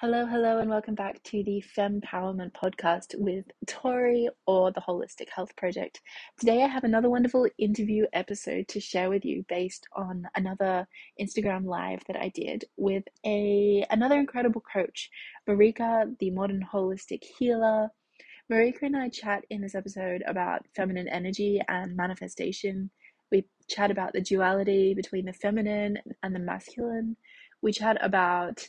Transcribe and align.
Hello, 0.00 0.26
hello, 0.26 0.60
and 0.60 0.70
welcome 0.70 0.94
back 0.94 1.20
to 1.24 1.42
the 1.42 1.60
Fempowerment 1.76 2.52
podcast 2.52 3.18
with 3.18 3.44
Tori 3.66 4.28
or 4.46 4.70
the 4.70 4.80
Holistic 4.80 5.28
Health 5.28 5.56
Project. 5.56 6.00
Today, 6.38 6.62
I 6.62 6.68
have 6.68 6.84
another 6.84 7.10
wonderful 7.10 7.48
interview 7.58 8.06
episode 8.12 8.68
to 8.68 8.78
share 8.78 9.10
with 9.10 9.24
you 9.24 9.44
based 9.48 9.88
on 9.96 10.28
another 10.36 10.86
Instagram 11.20 11.64
live 11.64 11.98
that 12.06 12.14
I 12.14 12.28
did 12.28 12.66
with 12.76 13.02
a 13.26 13.84
another 13.90 14.20
incredible 14.20 14.60
coach, 14.60 15.10
Marikka, 15.48 16.16
the 16.20 16.30
modern 16.30 16.64
holistic 16.72 17.24
healer. 17.24 17.88
Marikka 18.48 18.82
and 18.82 18.96
I 18.96 19.08
chat 19.08 19.46
in 19.50 19.62
this 19.62 19.74
episode 19.74 20.22
about 20.28 20.64
feminine 20.76 21.08
energy 21.08 21.60
and 21.66 21.96
manifestation. 21.96 22.90
We 23.32 23.46
chat 23.66 23.90
about 23.90 24.12
the 24.12 24.20
duality 24.20 24.94
between 24.94 25.24
the 25.24 25.32
feminine 25.32 25.98
and 26.22 26.36
the 26.36 26.38
masculine. 26.38 27.16
We 27.60 27.72
chat 27.72 27.98
about 28.00 28.68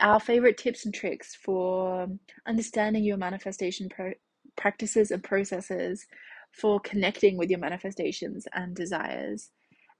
our 0.00 0.20
favorite 0.20 0.58
tips 0.58 0.84
and 0.84 0.94
tricks 0.94 1.34
for 1.34 2.08
understanding 2.46 3.04
your 3.04 3.16
manifestation 3.16 3.88
pro- 3.88 4.14
practices 4.56 5.10
and 5.10 5.22
processes, 5.22 6.06
for 6.52 6.78
connecting 6.80 7.36
with 7.36 7.50
your 7.50 7.58
manifestations 7.58 8.46
and 8.54 8.76
desires, 8.76 9.50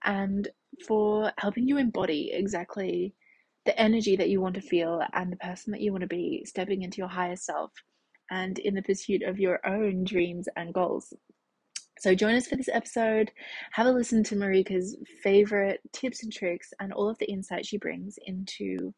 and 0.04 0.48
for 0.86 1.32
helping 1.38 1.66
you 1.66 1.78
embody 1.78 2.30
exactly 2.32 3.14
the 3.64 3.78
energy 3.80 4.16
that 4.16 4.28
you 4.28 4.40
want 4.40 4.54
to 4.54 4.60
feel 4.60 5.02
and 5.12 5.32
the 5.32 5.36
person 5.36 5.72
that 5.72 5.80
you 5.80 5.92
want 5.92 6.02
to 6.02 6.08
be, 6.08 6.44
stepping 6.44 6.82
into 6.82 6.98
your 6.98 7.08
higher 7.08 7.36
self 7.36 7.72
and 8.30 8.58
in 8.58 8.74
the 8.74 8.82
pursuit 8.82 9.22
of 9.22 9.38
your 9.38 9.64
own 9.66 10.04
dreams 10.04 10.48
and 10.56 10.74
goals. 10.74 11.12
So, 11.98 12.14
join 12.14 12.34
us 12.34 12.48
for 12.48 12.56
this 12.56 12.70
episode. 12.72 13.30
Have 13.72 13.86
a 13.86 13.92
listen 13.92 14.24
to 14.24 14.34
Marikka's 14.34 14.96
favorite 15.22 15.80
tips 15.92 16.24
and 16.24 16.32
tricks 16.32 16.72
and 16.80 16.92
all 16.92 17.08
of 17.08 17.18
the 17.18 17.30
insight 17.30 17.64
she 17.64 17.78
brings 17.78 18.18
into 18.26 18.92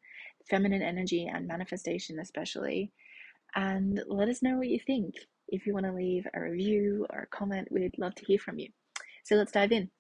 feminine 0.49 0.83
energy 0.83 1.31
and 1.33 1.47
manifestation, 1.47 2.19
especially. 2.21 2.93
And 3.55 4.03
let 4.07 4.29
us 4.29 4.43
know 4.43 4.57
what 4.57 4.69
you 4.69 4.81
think. 4.87 5.15
If 5.49 5.67
you 5.67 5.75
want 5.75 5.87
to 5.87 5.93
leave 5.93 6.27
a 6.35 6.41
review 6.41 7.07
or 7.11 7.21
a 7.21 7.37
comment, 7.37 7.69
we'd 7.71 7.99
love 7.99 8.15
to 8.17 8.25
hear 8.25 8.39
from 8.39 8.59
you. 8.59 8.69
So 9.25 9.37
let's 9.37 9.53
dive 9.53 9.73
in. 9.73 9.91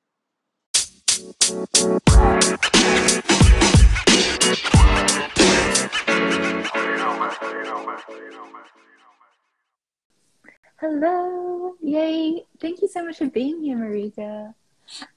Hello. 10.81 11.75
Yay. 11.81 12.45
Thank 12.61 12.83
you 12.83 12.89
so 12.89 13.05
much 13.05 13.19
for 13.19 13.27
being 13.27 13.63
here, 13.63 13.77
Marikka. 13.77 14.55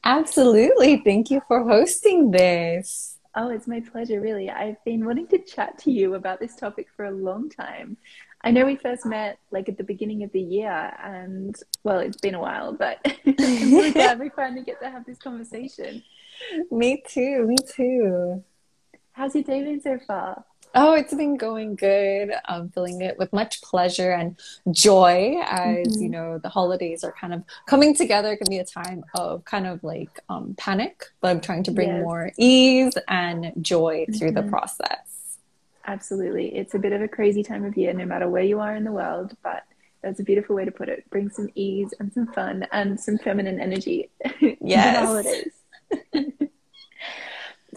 Absolutely. 0.04 0.98
Thank 0.98 1.30
you 1.32 1.42
for 1.48 1.64
hosting 1.64 2.32
this. 2.32 3.17
Oh, 3.40 3.50
it's 3.50 3.68
my 3.68 3.80
pleasure, 3.80 4.20
really. 4.20 4.50
I've 4.50 4.84
been 4.84 5.06
wanting 5.06 5.28
to 5.28 5.38
chat 5.38 5.78
to 5.80 5.92
you 5.92 6.16
about 6.16 6.40
this 6.40 6.56
topic 6.56 6.88
for 6.96 7.06
a 7.06 7.12
long 7.12 7.52
time. 7.52 7.96
I 8.42 8.50
know 8.50 8.66
we 8.66 8.76
first 8.76 9.06
met 9.06 9.38
like 9.52 9.70
at 9.70 9.78
the 9.78 9.84
beginning 9.84 10.24
of 10.24 10.32
the 10.32 10.42
year, 10.42 10.92
and 11.04 11.56
well, 11.84 12.00
it's 12.00 12.18
been 12.18 12.34
a 12.34 12.40
while, 12.40 12.74
but 12.74 12.98
I'm 13.26 13.72
really 13.72 13.92
glad 13.92 14.20
we 14.20 14.30
finally 14.30 14.64
get 14.64 14.82
to 14.82 14.90
have 14.90 15.06
this 15.06 15.20
conversation. 15.20 16.04
Me 16.72 17.04
too, 17.08 17.48
me 17.48 17.56
too. 17.76 18.44
How's 19.12 19.34
your 19.34 19.44
day 19.44 19.64
been 19.64 19.82
so 19.82 20.00
far? 20.08 20.44
Oh, 20.76 20.94
it's 20.94 21.14
been 21.14 21.38
going 21.38 21.76
good. 21.76 22.32
I'm 22.46 22.70
feeling 22.70 23.02
it 23.02 23.18
with 23.18 23.34
much 23.34 23.62
pleasure 23.62 24.12
and 24.12 24.40
joy 24.72 25.42
as, 25.44 25.88
mm-hmm. 25.88 26.02
you 26.02 26.10
know, 26.10 26.38
the 26.38 26.50
holidays 26.50 27.04
are 27.04 27.14
kind 27.14 27.34
of 27.34 27.44
coming 27.68 27.96
together. 27.96 28.34
It 28.34 28.38
can 28.38 28.50
be 28.50 28.60
a 28.60 28.66
time 28.66 29.04
of 29.16 29.44
kind 29.46 29.66
of 29.66 29.84
like 29.84 30.20
um, 30.30 30.56
panic, 30.58 31.06
but 31.22 31.30
I'm 31.30 31.42
trying 31.42 31.64
to 31.64 31.72
bring 31.72 31.90
yes. 31.90 32.04
more 32.04 32.32
ease 32.38 32.98
and 33.08 33.54
joy 33.62 34.06
through 34.18 34.32
mm-hmm. 34.32 34.46
the 34.46 34.52
process. 34.52 35.40
Absolutely. 35.86 36.56
It's 36.56 36.76
a 36.76 36.80
bit 36.80 36.92
of 36.92 37.02
a 37.02 37.08
crazy 37.08 37.44
time 37.44 37.64
of 37.64 37.78
year, 37.78 37.94
no 37.94 38.06
matter 38.06 38.30
where 38.30 38.44
you 38.44 38.60
are 38.60 38.76
in 38.76 38.84
the 38.84 38.92
world, 38.92 39.36
but 39.42 39.64
that's 40.04 40.20
a 40.20 40.24
beautiful 40.24 40.56
way 40.56 40.66
to 40.66 40.72
put 40.72 40.90
it. 40.90 41.10
Bring 41.10 41.30
some 41.30 41.50
ease 41.56 41.94
and 42.00 42.14
some 42.14 42.28
fun 42.28 42.68
and 42.72 43.00
some 43.00 43.18
feminine 43.18 43.60
energy 43.60 44.10
yes. 44.62 45.00
the 45.00 45.06
holidays. 45.06 45.54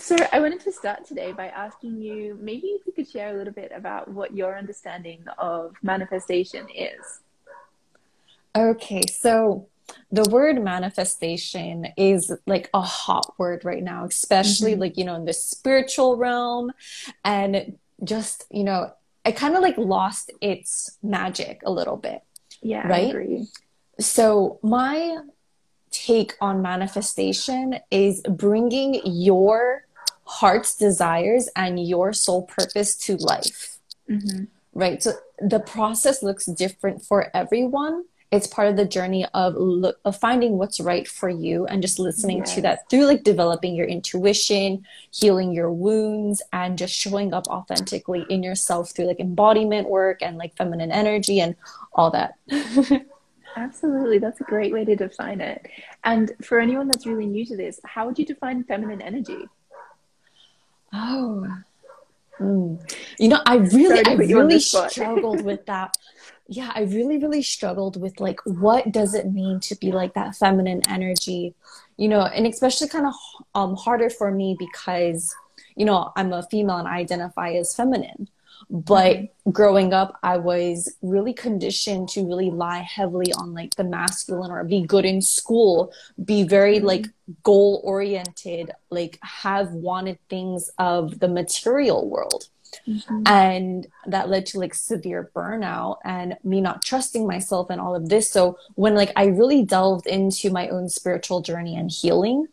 So 0.01 0.17
I 0.33 0.41
wanted 0.41 0.61
to 0.61 0.73
start 0.73 1.05
today 1.05 1.33
by 1.33 1.49
asking 1.49 2.01
you 2.01 2.39
maybe 2.41 2.69
if 2.69 2.87
you 2.87 2.93
could 2.93 3.07
share 3.07 3.35
a 3.35 3.37
little 3.37 3.53
bit 3.53 3.71
about 3.75 4.09
what 4.09 4.35
your 4.35 4.57
understanding 4.57 5.23
of 5.37 5.75
manifestation 5.83 6.67
is. 6.75 7.21
Okay, 8.57 9.03
so 9.13 9.69
the 10.11 10.27
word 10.31 10.63
manifestation 10.63 11.89
is 11.99 12.33
like 12.47 12.71
a 12.73 12.81
hot 12.81 13.35
word 13.39 13.63
right 13.63 13.83
now, 13.83 14.07
especially 14.07 14.73
mm-hmm. 14.73 14.81
like, 14.81 14.97
you 14.97 15.05
know, 15.05 15.17
in 15.17 15.27
the 15.27 15.35
spiritual 15.35 16.17
realm 16.17 16.73
and 17.23 17.77
just, 18.03 18.47
you 18.51 18.65
know, 18.65 18.93
it 19.27 19.37
kind 19.37 19.55
of 19.55 19.61
like 19.61 19.77
lost 19.77 20.33
its 20.41 20.97
magic 21.03 21.61
a 21.67 21.71
little 21.71 21.97
bit. 21.97 22.23
Yeah, 22.63 22.89
right? 22.89 23.47
So 23.99 24.59
my 24.63 25.19
take 25.91 26.35
on 26.41 26.63
manifestation 26.63 27.77
is 27.91 28.23
bringing 28.23 29.01
your 29.05 29.85
heart's 30.31 30.77
desires 30.77 31.49
and 31.57 31.85
your 31.85 32.13
soul 32.13 32.43
purpose 32.43 32.95
to 32.95 33.17
life. 33.17 33.79
Mm-hmm. 34.09 34.45
Right. 34.73 35.03
So 35.03 35.15
the 35.41 35.59
process 35.59 36.23
looks 36.23 36.47
different 36.47 37.05
for 37.05 37.35
everyone. 37.35 38.05
It's 38.31 38.47
part 38.47 38.69
of 38.69 38.77
the 38.77 38.85
journey 38.85 39.27
of 39.35 39.57
look, 39.57 39.99
of 40.05 40.17
finding 40.17 40.57
what's 40.57 40.79
right 40.79 41.09
for 41.09 41.29
you 41.29 41.67
and 41.67 41.83
just 41.83 41.99
listening 41.99 42.39
yes. 42.39 42.55
to 42.55 42.61
that 42.63 42.89
through 42.89 43.07
like 43.07 43.25
developing 43.25 43.75
your 43.75 43.89
intuition, 43.89 44.87
healing 45.11 45.53
your 45.53 45.73
wounds, 45.73 46.41
and 46.53 46.79
just 46.79 46.95
showing 46.95 47.35
up 47.35 47.49
authentically 47.49 48.25
in 48.31 48.45
yourself 48.45 48.93
through 48.93 49.07
like 49.07 49.19
embodiment 49.19 49.89
work 49.89 50.23
and 50.23 50.39
like 50.39 50.57
feminine 50.57 50.93
energy 50.93 51.41
and 51.41 51.57
all 51.93 52.13
that. 52.13 52.35
Absolutely. 53.57 54.19
That's 54.19 54.41
a 54.41 54.45
great 54.45 54.73
way 54.73 54.85
to 54.85 54.95
define 54.95 55.41
it. 55.41 55.67
And 56.05 56.31
for 56.41 56.61
anyone 56.61 56.87
that's 56.87 57.05
really 57.05 57.27
new 57.27 57.45
to 57.47 57.57
this, 57.57 57.81
how 57.85 58.07
would 58.07 58.17
you 58.17 58.25
define 58.25 58.63
feminine 58.63 59.03
energy? 59.03 59.49
Oh. 60.93 61.47
Mm. 62.39 62.81
You 63.19 63.29
know, 63.29 63.41
I 63.47 63.57
really, 63.57 64.05
I 64.05 64.15
really 64.15 64.61
struggled 64.61 65.45
with 65.45 65.67
that. 65.67 65.97
Yeah, 66.49 66.73
I 66.75 66.83
really, 66.83 67.19
really 67.19 67.43
struggled 67.43 68.01
with 68.01 68.19
like, 68.19 68.41
what 68.45 68.91
does 68.91 69.15
it 69.15 69.33
mean 69.33 69.61
to 69.61 69.77
be 69.77 69.93
like 69.93 70.15
that 70.15 70.35
feminine 70.35 70.83
energy? 70.89 71.55
You 71.97 72.09
know, 72.09 72.23
and 72.23 72.47
especially 72.47 72.89
kind 72.89 73.07
of 73.07 73.15
um, 73.55 73.77
harder 73.77 74.11
for 74.11 74.31
me 74.33 74.57
because, 74.59 75.35
you 75.77 75.85
know, 75.85 76.13
I'm 76.17 76.33
a 76.33 76.43
female 76.45 76.79
and 76.79 76.89
I 76.89 76.97
identify 76.97 77.51
as 77.53 77.75
feminine. 77.75 78.29
But 78.69 79.17
mm-hmm. 79.17 79.51
growing 79.51 79.93
up, 79.93 80.19
I 80.23 80.37
was 80.37 80.93
really 81.03 81.33
conditioned 81.33 82.09
to 82.11 82.27
really 82.27 82.51
lie 82.51 82.81
heavily 82.81 83.33
on 83.33 83.55
like 83.55 83.75
the 83.77 83.85
masculine 83.85 84.51
or 84.51 84.65
be 84.65 84.83
good 84.83 85.05
in 85.05 85.23
school, 85.23 85.93
be 86.23 86.43
very 86.43 86.77
mm-hmm. 86.77 86.87
like 86.87 87.07
goal 87.43 87.81
oriented, 87.85 88.73
like 88.91 89.19
have 89.23 89.73
wanted 89.73 90.19
things 90.29 90.71
of 90.79 91.21
the 91.21 91.29
material 91.29 92.09
world. 92.09 92.49
Mm-hmm. 92.87 93.23
And 93.27 93.87
that 94.07 94.29
led 94.29 94.47
to 94.47 94.61
like 94.61 94.75
severe 94.75 95.31
burnout 95.35 95.99
and 96.05 96.37
me 96.45 96.61
not 96.61 96.83
trusting 96.83 97.27
myself 97.27 97.69
and 97.71 97.81
all 97.81 97.95
of 97.95 98.09
this. 98.09 98.31
So 98.31 98.59
when 98.75 98.95
like 98.95 99.13
I 99.17 99.27
really 99.27 99.65
delved 99.65 100.07
into 100.07 100.51
my 100.51 100.69
own 100.69 100.89
spiritual 100.89 101.41
journey 101.41 101.77
and 101.77 101.91
healing, 101.91 102.47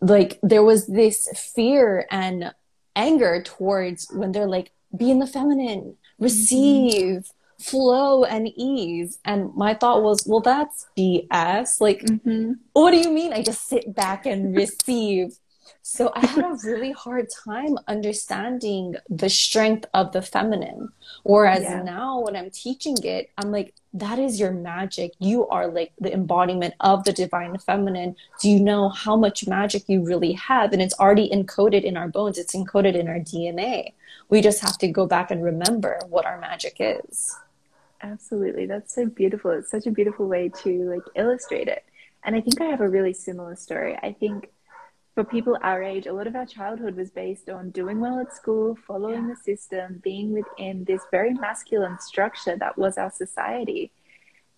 like 0.00 0.38
there 0.42 0.64
was 0.64 0.86
this 0.86 1.28
fear 1.54 2.06
and 2.10 2.52
anger 2.96 3.42
towards 3.42 4.10
when 4.12 4.32
they're 4.32 4.46
like, 4.46 4.72
be 4.96 5.10
in 5.10 5.18
the 5.18 5.26
feminine, 5.26 5.96
receive, 6.18 7.22
mm-hmm. 7.22 7.62
flow, 7.62 8.24
and 8.24 8.48
ease. 8.56 9.18
And 9.24 9.54
my 9.54 9.74
thought 9.74 10.02
was, 10.02 10.26
well, 10.26 10.40
that's 10.40 10.86
BS. 10.96 11.80
Like, 11.80 12.00
mm-hmm. 12.00 12.52
what 12.72 12.90
do 12.90 12.98
you 12.98 13.10
mean? 13.10 13.32
I 13.32 13.42
just 13.42 13.66
sit 13.66 13.94
back 13.94 14.26
and 14.26 14.54
receive. 14.56 15.38
So 15.82 16.12
I 16.14 16.26
had 16.26 16.44
a 16.44 16.56
really 16.64 16.92
hard 16.92 17.28
time 17.30 17.78
understanding 17.88 18.96
the 19.08 19.28
strength 19.28 19.86
of 19.94 20.12
the 20.12 20.22
feminine. 20.22 20.90
Whereas 21.22 21.62
yeah. 21.62 21.82
now 21.82 22.20
when 22.20 22.36
I'm 22.36 22.50
teaching 22.50 22.96
it, 23.02 23.30
I'm 23.38 23.50
like, 23.50 23.74
that 23.92 24.18
is 24.18 24.40
your 24.40 24.50
magic. 24.50 25.12
You 25.18 25.46
are 25.48 25.68
like 25.68 25.92
the 26.00 26.12
embodiment 26.12 26.74
of 26.80 27.04
the 27.04 27.12
divine 27.12 27.56
feminine. 27.58 28.16
Do 28.40 28.50
you 28.50 28.60
know 28.60 28.88
how 28.88 29.16
much 29.16 29.46
magic 29.46 29.84
you 29.88 30.04
really 30.04 30.32
have? 30.32 30.72
And 30.72 30.82
it's 30.82 30.98
already 30.98 31.30
encoded 31.30 31.84
in 31.84 31.96
our 31.96 32.08
bones, 32.08 32.38
it's 32.38 32.54
encoded 32.54 32.94
in 32.94 33.08
our 33.08 33.20
DNA. 33.20 33.92
We 34.28 34.40
just 34.40 34.60
have 34.60 34.78
to 34.78 34.88
go 34.88 35.06
back 35.06 35.30
and 35.30 35.44
remember 35.44 36.00
what 36.08 36.26
our 36.26 36.40
magic 36.40 36.76
is. 36.80 37.36
Absolutely. 38.02 38.66
That's 38.66 38.94
so 38.94 39.06
beautiful. 39.06 39.50
It's 39.52 39.70
such 39.70 39.86
a 39.86 39.90
beautiful 39.90 40.26
way 40.26 40.50
to 40.62 40.90
like 40.90 41.04
illustrate 41.14 41.68
it. 41.68 41.84
And 42.24 42.34
I 42.34 42.40
think 42.40 42.60
I 42.60 42.64
have 42.64 42.80
a 42.80 42.88
really 42.88 43.12
similar 43.12 43.54
story. 43.54 43.96
I 44.02 44.12
think 44.12 44.48
for 45.14 45.24
people 45.24 45.56
our 45.62 45.82
age, 45.82 46.06
a 46.06 46.12
lot 46.12 46.26
of 46.26 46.34
our 46.34 46.44
childhood 46.44 46.96
was 46.96 47.10
based 47.10 47.48
on 47.48 47.70
doing 47.70 48.00
well 48.00 48.18
at 48.18 48.34
school, 48.34 48.76
following 48.86 49.28
yeah. 49.28 49.34
the 49.34 49.36
system, 49.36 50.00
being 50.02 50.32
within 50.32 50.84
this 50.84 51.02
very 51.10 51.32
masculine 51.34 51.98
structure 52.00 52.56
that 52.56 52.76
was 52.76 52.98
our 52.98 53.10
society. 53.10 53.92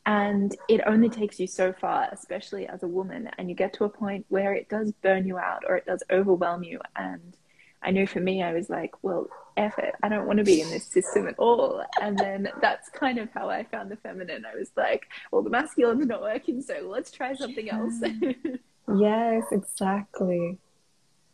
And 0.06 0.56
it 0.68 0.80
only 0.86 1.10
takes 1.10 1.38
you 1.38 1.46
so 1.46 1.72
far, 1.72 2.08
especially 2.10 2.66
as 2.66 2.82
a 2.82 2.88
woman. 2.88 3.28
And 3.36 3.50
you 3.50 3.54
get 3.54 3.74
to 3.74 3.84
a 3.84 3.88
point 3.88 4.24
where 4.28 4.54
it 4.54 4.68
does 4.68 4.92
burn 5.02 5.26
you 5.26 5.36
out 5.36 5.64
or 5.68 5.76
it 5.76 5.84
does 5.84 6.02
overwhelm 6.10 6.62
you. 6.62 6.80
And 6.94 7.36
I 7.82 7.90
know 7.90 8.06
for 8.06 8.20
me, 8.20 8.42
I 8.42 8.54
was 8.54 8.70
like, 8.70 8.94
well, 9.02 9.28
F 9.58 9.78
it, 9.78 9.94
I 10.02 10.08
don't 10.08 10.26
want 10.26 10.38
to 10.38 10.44
be 10.44 10.60
in 10.60 10.70
this 10.70 10.86
system 10.86 11.26
at 11.26 11.38
all. 11.38 11.82
And 12.00 12.16
then 12.16 12.48
that's 12.62 12.88
kind 12.90 13.18
of 13.18 13.28
how 13.32 13.50
I 13.50 13.64
found 13.64 13.90
the 13.90 13.96
feminine. 13.96 14.44
I 14.46 14.56
was 14.56 14.70
like, 14.76 15.06
well, 15.32 15.42
the 15.42 15.50
masculine's 15.50 16.06
not 16.06 16.22
working, 16.22 16.62
so 16.62 16.88
let's 16.88 17.10
try 17.10 17.34
something 17.34 17.68
else. 17.68 18.00
yes, 18.94 19.44
exactly. 19.50 20.58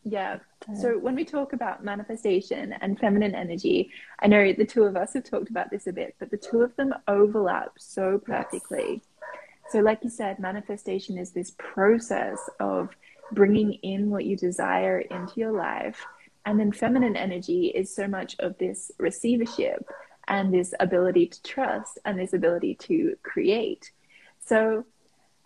Yeah. 0.05 0.39
So 0.81 0.99
when 0.99 1.15
we 1.15 1.25
talk 1.25 1.53
about 1.53 1.85
manifestation 1.85 2.73
and 2.81 2.99
feminine 2.99 3.35
energy, 3.35 3.91
I 4.21 4.27
know 4.27 4.53
the 4.53 4.65
two 4.65 4.85
of 4.85 4.97
us 4.97 5.15
have 5.15 5.25
talked 5.25 5.51
about 5.51 5.71
this 5.71 5.87
a 5.87 5.93
bit, 5.93 6.17
but 6.19 6.31
the 6.31 6.37
two 6.37 6.63
of 6.63 6.75
them 6.77 6.93
overlap 7.07 7.73
so 7.79 8.19
perfectly. 8.19 9.03
Yes. 9.03 9.33
So, 9.73 9.81
like 9.81 10.01
you 10.03 10.11
said, 10.11 10.39
manifestation 10.39 11.19
is 11.19 11.31
this 11.31 11.53
process 11.57 12.39
of 12.61 12.91
bringing 13.33 13.75
in 13.75 14.11
what 14.11 14.25
you 14.25 14.37
desire 14.37 15.01
into 15.01 15.33
your 15.37 15.53
life. 15.53 16.05
And 16.45 16.59
then 16.59 16.73
feminine 16.73 17.17
energy 17.17 17.69
is 17.69 17.95
so 17.95 18.09
much 18.09 18.37
of 18.41 18.59
this 18.59 18.91
receivership 18.99 19.89
and 20.29 20.53
this 20.53 20.75
ability 20.81 21.29
to 21.29 21.43
trust 21.43 21.99
and 22.05 22.19
this 22.19 22.33
ability 22.33 22.75
to 22.75 23.17
create. 23.23 23.93
So, 24.41 24.85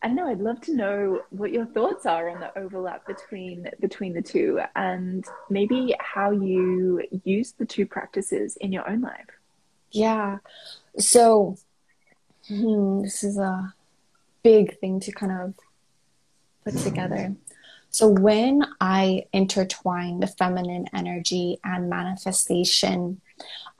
I 0.02 0.08
don't 0.08 0.16
know. 0.16 0.28
I'd 0.28 0.40
love 0.40 0.60
to 0.62 0.74
know 0.74 1.22
what 1.30 1.52
your 1.52 1.66
thoughts 1.66 2.06
are 2.06 2.28
on 2.28 2.40
the 2.40 2.56
overlap 2.58 3.06
between 3.06 3.68
between 3.80 4.12
the 4.12 4.22
two, 4.22 4.60
and 4.76 5.24
maybe 5.50 5.94
how 5.98 6.30
you 6.30 7.02
use 7.24 7.52
the 7.52 7.64
two 7.64 7.86
practices 7.86 8.56
in 8.56 8.72
your 8.72 8.88
own 8.88 9.00
life. 9.00 9.26
Yeah. 9.90 10.38
So 10.98 11.56
hmm, 12.48 13.02
this 13.02 13.24
is 13.24 13.38
a 13.38 13.74
big 14.42 14.78
thing 14.78 15.00
to 15.00 15.12
kind 15.12 15.32
of 15.32 15.54
put 16.62 16.76
together. 16.82 17.34
So 17.90 18.08
when 18.08 18.62
I 18.78 19.24
intertwine 19.32 20.20
the 20.20 20.26
feminine 20.26 20.86
energy 20.92 21.58
and 21.64 21.88
manifestation, 21.88 23.22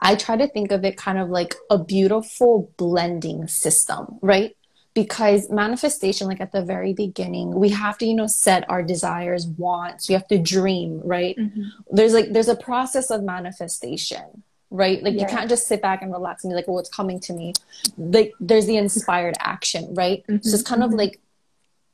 I 0.01 0.15
try 0.15 0.37
to 0.37 0.47
think 0.47 0.71
of 0.71 0.83
it 0.83 0.97
kind 0.97 1.19
of 1.19 1.29
like 1.29 1.53
a 1.69 1.77
beautiful 1.77 2.71
blending 2.77 3.47
system, 3.47 4.17
right? 4.23 4.56
Because 4.97 5.47
manifestation 5.51 6.25
like 6.25 6.41
at 6.41 6.51
the 6.51 6.63
very 6.63 6.91
beginning 6.91 7.53
we 7.53 7.69
have 7.69 7.99
to 7.99 8.05
you 8.07 8.15
know 8.15 8.25
set 8.25 8.67
our 8.67 8.81
desires 8.81 9.45
wants 9.45 10.09
we 10.09 10.13
have 10.13 10.27
to 10.27 10.39
dream 10.39 10.99
right 11.03 11.37
mm-hmm. 11.37 11.65
there's 11.91 12.15
like 12.15 12.33
there's 12.33 12.47
a 12.47 12.55
process 12.55 13.11
of 13.11 13.21
manifestation 13.21 14.41
right 14.71 15.03
like 15.03 15.13
yeah. 15.13 15.21
you 15.21 15.27
can't 15.27 15.49
just 15.49 15.67
sit 15.67 15.83
back 15.83 16.01
and 16.01 16.11
relax 16.11 16.43
and 16.43 16.49
be 16.49 16.55
like 16.55 16.67
well 16.67 16.79
it's 16.79 16.89
coming 16.89 17.19
to 17.19 17.31
me 17.31 17.53
like 17.99 18.33
there's 18.39 18.65
the 18.65 18.75
inspired 18.75 19.35
action 19.39 19.93
right 19.93 20.23
mm-hmm. 20.23 20.41
so 20.41 20.55
it's 20.55 20.67
kind 20.67 20.81
of 20.81 20.89
mm-hmm. 20.89 20.97
like 20.97 21.19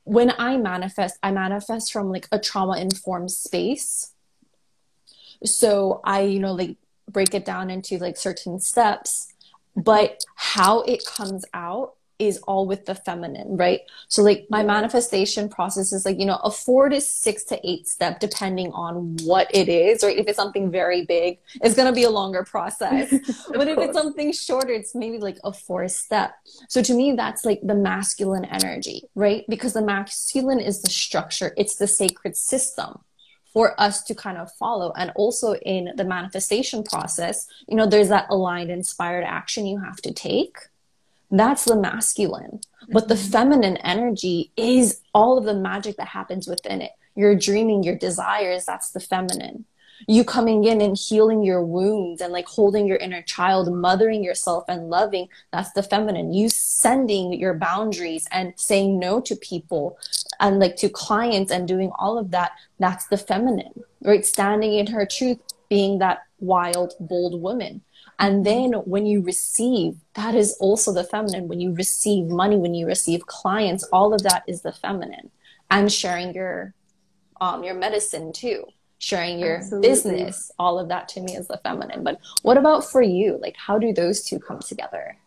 when 0.05 0.31
i 0.37 0.55
manifest 0.55 1.19
i 1.21 1.29
manifest 1.29 1.91
from 1.91 2.09
like 2.09 2.25
a 2.31 2.39
trauma 2.39 2.77
informed 2.77 3.31
space 3.31 4.13
so 5.43 5.99
i 6.05 6.21
you 6.21 6.39
know 6.39 6.53
like 6.53 6.77
break 7.11 7.33
it 7.33 7.43
down 7.43 7.69
into 7.69 7.97
like 7.97 8.15
certain 8.15 8.61
steps 8.61 9.33
but 9.75 10.23
how 10.35 10.83
it 10.83 11.03
comes 11.05 11.43
out 11.53 11.95
is 12.27 12.37
all 12.39 12.65
with 12.65 12.85
the 12.85 12.95
feminine, 12.95 13.57
right? 13.57 13.81
So 14.07 14.21
like 14.21 14.47
my 14.49 14.63
manifestation 14.63 15.49
process 15.49 15.93
is 15.93 16.05
like, 16.05 16.19
you 16.19 16.25
know, 16.25 16.39
a 16.43 16.51
four 16.51 16.89
to 16.89 16.99
six 17.01 17.43
to 17.45 17.59
eight 17.67 17.87
step 17.87 18.19
depending 18.19 18.71
on 18.73 19.17
what 19.23 19.47
it 19.53 19.69
is, 19.69 20.03
right? 20.03 20.17
If 20.17 20.27
it's 20.27 20.37
something 20.37 20.71
very 20.71 21.05
big, 21.05 21.39
it's 21.61 21.75
gonna 21.75 21.93
be 21.93 22.03
a 22.03 22.09
longer 22.09 22.43
process. 22.43 23.11
but 23.53 23.67
if 23.67 23.77
it's 23.77 23.97
something 23.97 24.31
shorter, 24.31 24.73
it's 24.73 24.95
maybe 24.95 25.17
like 25.17 25.37
a 25.43 25.53
four 25.53 25.87
step. 25.87 26.35
So 26.67 26.81
to 26.81 26.93
me, 26.93 27.13
that's 27.13 27.45
like 27.45 27.61
the 27.63 27.75
masculine 27.75 28.45
energy, 28.45 29.03
right? 29.15 29.45
Because 29.49 29.73
the 29.73 29.81
masculine 29.81 30.59
is 30.59 30.81
the 30.81 30.89
structure, 30.89 31.53
it's 31.57 31.75
the 31.75 31.87
sacred 31.87 32.35
system 32.35 32.99
for 33.53 33.79
us 33.79 34.03
to 34.03 34.15
kind 34.15 34.37
of 34.37 34.51
follow. 34.53 34.91
And 34.97 35.11
also 35.15 35.53
in 35.53 35.91
the 35.95 36.03
manifestation 36.03 36.83
process, 36.83 37.47
you 37.67 37.75
know, 37.75 37.85
there's 37.85 38.09
that 38.09 38.25
aligned, 38.29 38.71
inspired 38.71 39.23
action 39.23 39.65
you 39.65 39.79
have 39.79 39.97
to 39.97 40.11
take 40.11 40.57
that's 41.39 41.65
the 41.65 41.75
masculine. 41.75 42.61
But 42.89 43.07
the 43.07 43.15
mm-hmm. 43.15 43.31
feminine 43.31 43.77
energy 43.77 44.51
is 44.55 45.01
all 45.13 45.37
of 45.37 45.45
the 45.45 45.55
magic 45.55 45.97
that 45.97 46.07
happens 46.07 46.47
within 46.47 46.81
it. 46.81 46.91
Your 47.15 47.35
dreaming, 47.35 47.83
your 47.83 47.97
desires, 47.97 48.65
that's 48.65 48.91
the 48.91 48.99
feminine. 48.99 49.65
You 50.07 50.25
coming 50.25 50.65
in 50.65 50.81
and 50.81 50.97
healing 50.97 51.43
your 51.43 51.63
wounds 51.63 52.21
and 52.21 52.33
like 52.33 52.47
holding 52.47 52.87
your 52.87 52.97
inner 52.97 53.21
child, 53.21 53.73
mothering 53.73 54.23
yourself 54.23 54.65
and 54.67 54.89
loving, 54.89 55.29
that's 55.51 55.71
the 55.71 55.83
feminine. 55.83 56.33
You 56.33 56.49
sending 56.49 57.33
your 57.33 57.53
boundaries 57.53 58.27
and 58.31 58.53
saying 58.57 58.99
no 58.99 59.21
to 59.21 59.35
people 59.35 59.97
and 60.39 60.59
like 60.59 60.75
to 60.77 60.89
clients 60.89 61.51
and 61.51 61.67
doing 61.67 61.91
all 61.97 62.17
of 62.17 62.31
that, 62.31 62.51
that's 62.79 63.07
the 63.07 63.17
feminine, 63.17 63.83
right? 64.03 64.25
Standing 64.25 64.73
in 64.73 64.87
her 64.87 65.05
truth, 65.05 65.39
being 65.69 65.99
that 65.99 66.23
wild, 66.39 66.93
bold 66.99 67.41
woman 67.41 67.81
and 68.23 68.45
then 68.45 68.71
when 68.85 69.05
you 69.05 69.21
receive, 69.21 69.97
that 70.13 70.33
is 70.33 70.55
also 70.61 70.93
the 70.93 71.03
feminine. 71.03 71.49
When 71.49 71.59
you 71.59 71.73
receive 71.73 72.27
money, 72.27 72.55
when 72.55 72.73
you 72.73 72.87
receive 72.87 73.25
clients, 73.25 73.83
all 73.91 74.13
of 74.13 74.23
that 74.23 74.43
is 74.47 74.61
the 74.61 74.71
feminine. 74.71 75.29
And 75.69 75.91
sharing 75.91 76.33
your 76.33 76.73
um 77.41 77.65
your 77.65 77.73
medicine 77.73 78.31
too, 78.31 78.63
sharing 78.97 79.39
your 79.39 79.57
Absolutely. 79.57 79.89
business, 79.89 80.51
all 80.57 80.79
of 80.79 80.87
that 80.87 81.09
to 81.09 81.19
me 81.19 81.35
is 81.35 81.49
the 81.49 81.59
feminine. 81.65 82.01
But 82.01 82.21
what 82.43 82.55
about 82.57 82.89
for 82.89 83.01
you? 83.01 83.37
Like 83.41 83.57
how 83.57 83.77
do 83.77 83.91
those 83.91 84.23
two 84.23 84.39
come 84.39 84.59
together? 84.59 85.17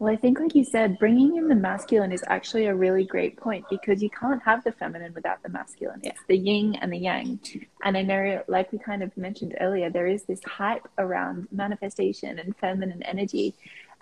Well, 0.00 0.10
I 0.10 0.16
think, 0.16 0.40
like 0.40 0.54
you 0.54 0.64
said, 0.64 0.98
bringing 0.98 1.36
in 1.36 1.46
the 1.46 1.54
masculine 1.54 2.10
is 2.10 2.24
actually 2.26 2.64
a 2.64 2.74
really 2.74 3.04
great 3.04 3.36
point 3.36 3.66
because 3.68 4.02
you 4.02 4.08
can't 4.08 4.42
have 4.42 4.64
the 4.64 4.72
feminine 4.72 5.12
without 5.12 5.42
the 5.42 5.50
masculine. 5.50 6.00
It's 6.02 6.22
the 6.26 6.38
yin 6.38 6.74
and 6.76 6.90
the 6.90 6.96
yang. 6.96 7.38
And 7.84 7.98
I 7.98 8.02
know, 8.02 8.42
like 8.48 8.72
we 8.72 8.78
kind 8.78 9.02
of 9.02 9.14
mentioned 9.18 9.58
earlier, 9.60 9.90
there 9.90 10.06
is 10.06 10.22
this 10.22 10.40
hype 10.42 10.88
around 10.96 11.48
manifestation 11.52 12.38
and 12.38 12.56
feminine 12.56 13.02
energy. 13.02 13.54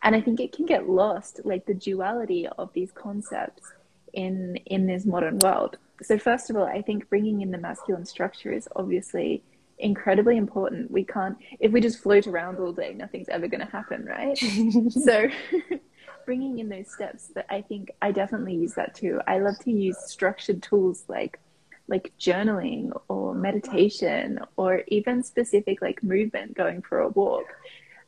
And 0.04 0.14
I 0.14 0.20
think 0.20 0.38
it 0.38 0.52
can 0.52 0.66
get 0.66 0.88
lost, 0.88 1.40
like 1.42 1.66
the 1.66 1.74
duality 1.74 2.46
of 2.46 2.72
these 2.74 2.92
concepts 2.92 3.72
in 4.12 4.54
in 4.66 4.86
this 4.86 5.04
modern 5.04 5.40
world. 5.40 5.78
So 6.02 6.16
first 6.16 6.48
of 6.48 6.56
all, 6.56 6.66
I 6.66 6.80
think 6.80 7.08
bringing 7.08 7.40
in 7.40 7.50
the 7.50 7.58
masculine 7.58 8.06
structure 8.06 8.52
is 8.52 8.68
obviously 8.76 9.42
incredibly 9.80 10.36
important. 10.36 10.92
We 10.92 11.02
can't 11.02 11.36
if 11.58 11.72
we 11.72 11.80
just 11.80 11.98
float 11.98 12.28
around 12.28 12.58
all 12.60 12.72
day, 12.72 12.94
nothing's 12.94 13.28
ever 13.28 13.48
going 13.48 13.66
to 13.66 13.72
happen, 13.72 14.04
right? 14.04 14.38
so 14.90 15.26
bringing 16.28 16.58
in 16.58 16.69
those 16.69 16.92
steps 16.92 17.28
that 17.28 17.46
I 17.48 17.62
think 17.62 17.90
I 18.02 18.12
definitely 18.12 18.54
use 18.54 18.75
that 18.75 18.94
too. 18.94 19.19
I 19.26 19.38
love 19.38 19.58
to 19.60 19.70
use 19.70 19.96
structured 20.08 20.62
tools 20.62 21.04
like 21.08 21.40
like 21.88 22.12
journaling 22.20 22.92
or 23.08 23.34
meditation 23.34 24.38
or 24.58 24.82
even 24.88 25.22
specific 25.22 25.80
like 25.80 26.02
movement 26.02 26.54
going 26.54 26.82
for 26.82 26.98
a 26.98 27.08
walk. 27.08 27.46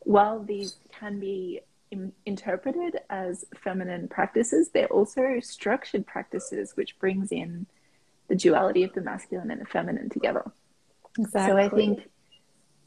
While 0.00 0.43
these 0.43 0.76
can 0.92 1.18
be 1.18 1.62
in, 1.90 2.12
interpreted 2.26 2.99
as 3.09 3.47
feminine 3.56 4.06
practices, 4.06 4.68
they're 4.68 4.92
also 4.99 5.40
structured 5.40 6.06
practices 6.06 6.73
which 6.75 6.99
brings 6.99 7.33
in 7.33 7.64
the 8.28 8.37
duality 8.37 8.83
of 8.83 8.92
the 8.92 9.00
masculine 9.00 9.50
and 9.50 9.62
the 9.62 9.64
feminine 9.64 10.11
together. 10.11 10.45
Exactly. 11.18 11.50
So 11.50 11.56
I 11.56 11.71
think 11.71 12.10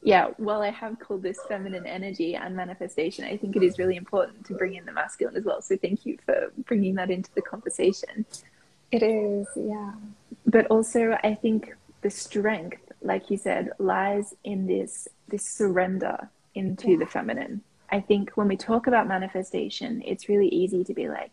yeah, 0.04 0.28
while 0.36 0.60
I 0.60 0.70
have 0.70 0.98
called 1.00 1.22
this 1.22 1.38
feminine 1.48 1.86
energy 1.86 2.36
and 2.36 2.54
manifestation, 2.54 3.24
I 3.24 3.38
think 3.38 3.56
it 3.56 3.62
is 3.62 3.78
really 3.78 3.96
important 3.96 4.44
to 4.46 4.54
bring 4.54 4.74
in 4.74 4.84
the 4.84 4.92
masculine 4.92 5.34
as 5.34 5.44
well. 5.44 5.62
So 5.62 5.78
thank 5.78 6.04
you 6.04 6.18
for 6.26 6.52
bringing 6.66 6.94
that 6.96 7.10
into 7.10 7.30
the 7.34 7.40
conversation. 7.40 8.26
It 8.92 9.02
is, 9.02 9.48
yeah. 9.56 9.92
But 10.46 10.66
also, 10.66 11.18
I 11.24 11.34
think 11.34 11.74
the 12.02 12.10
strength, 12.10 12.92
like 13.00 13.30
you 13.30 13.38
said, 13.38 13.70
lies 13.78 14.34
in 14.44 14.66
this 14.66 15.08
this 15.26 15.42
surrender 15.42 16.28
into 16.54 16.90
yeah. 16.90 16.98
the 16.98 17.06
feminine. 17.06 17.62
I 17.90 18.00
think 18.00 18.32
when 18.34 18.48
we 18.48 18.58
talk 18.58 18.86
about 18.86 19.08
manifestation, 19.08 20.02
it's 20.04 20.28
really 20.28 20.48
easy 20.48 20.84
to 20.84 20.92
be 20.92 21.08
like, 21.08 21.32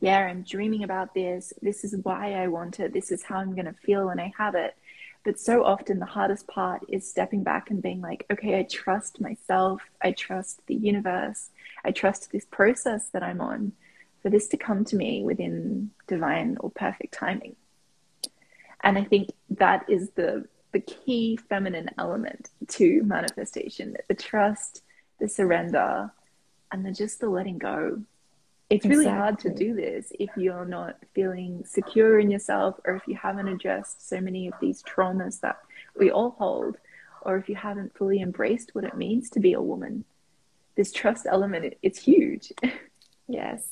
yeah, 0.00 0.18
I'm 0.18 0.42
dreaming 0.42 0.84
about 0.84 1.14
this. 1.14 1.54
This 1.62 1.84
is 1.84 1.94
why 2.02 2.34
I 2.34 2.48
want 2.48 2.80
it. 2.80 2.92
This 2.92 3.10
is 3.10 3.22
how 3.22 3.36
I'm 3.36 3.54
going 3.54 3.64
to 3.64 3.72
feel 3.72 4.06
when 4.06 4.20
I 4.20 4.30
have 4.36 4.54
it. 4.54 4.76
But 5.24 5.38
so 5.38 5.64
often 5.64 5.98
the 5.98 6.06
hardest 6.06 6.46
part 6.46 6.82
is 6.88 7.08
stepping 7.08 7.42
back 7.42 7.70
and 7.70 7.82
being 7.82 8.00
like, 8.00 8.24
okay, 8.30 8.58
I 8.58 8.62
trust 8.62 9.20
myself. 9.20 9.82
I 10.00 10.12
trust 10.12 10.62
the 10.66 10.74
universe. 10.74 11.50
I 11.84 11.90
trust 11.90 12.32
this 12.32 12.46
process 12.46 13.08
that 13.10 13.22
I'm 13.22 13.40
on 13.40 13.72
for 14.22 14.30
this 14.30 14.48
to 14.48 14.56
come 14.56 14.84
to 14.86 14.96
me 14.96 15.22
within 15.22 15.90
divine 16.06 16.56
or 16.60 16.70
perfect 16.70 17.12
timing. 17.12 17.56
And 18.82 18.96
I 18.96 19.04
think 19.04 19.30
that 19.50 19.88
is 19.88 20.10
the 20.10 20.46
the 20.72 20.80
key 20.80 21.36
feminine 21.36 21.90
element 21.98 22.48
to 22.68 23.02
manifestation, 23.02 23.96
the 24.06 24.14
trust, 24.14 24.84
the 25.18 25.28
surrender, 25.28 26.12
and 26.70 26.86
the 26.86 26.92
just 26.92 27.20
the 27.20 27.28
letting 27.28 27.58
go 27.58 28.02
it's 28.70 28.86
really 28.86 29.04
exactly. 29.04 29.20
hard 29.20 29.38
to 29.40 29.50
do 29.52 29.74
this 29.74 30.12
if 30.20 30.30
you're 30.36 30.64
not 30.64 30.96
feeling 31.12 31.64
secure 31.66 32.20
in 32.20 32.30
yourself 32.30 32.78
or 32.84 32.94
if 32.94 33.06
you 33.08 33.16
haven't 33.16 33.48
addressed 33.48 34.08
so 34.08 34.20
many 34.20 34.46
of 34.46 34.54
these 34.60 34.82
traumas 34.84 35.40
that 35.40 35.58
we 35.98 36.10
all 36.10 36.30
hold 36.38 36.76
or 37.22 37.36
if 37.36 37.48
you 37.48 37.56
haven't 37.56 37.94
fully 37.96 38.22
embraced 38.22 38.74
what 38.74 38.84
it 38.84 38.96
means 38.96 39.28
to 39.28 39.40
be 39.40 39.52
a 39.52 39.60
woman 39.60 40.04
this 40.76 40.92
trust 40.92 41.26
element 41.28 41.74
it's 41.82 41.98
huge 41.98 42.52
yes 43.28 43.68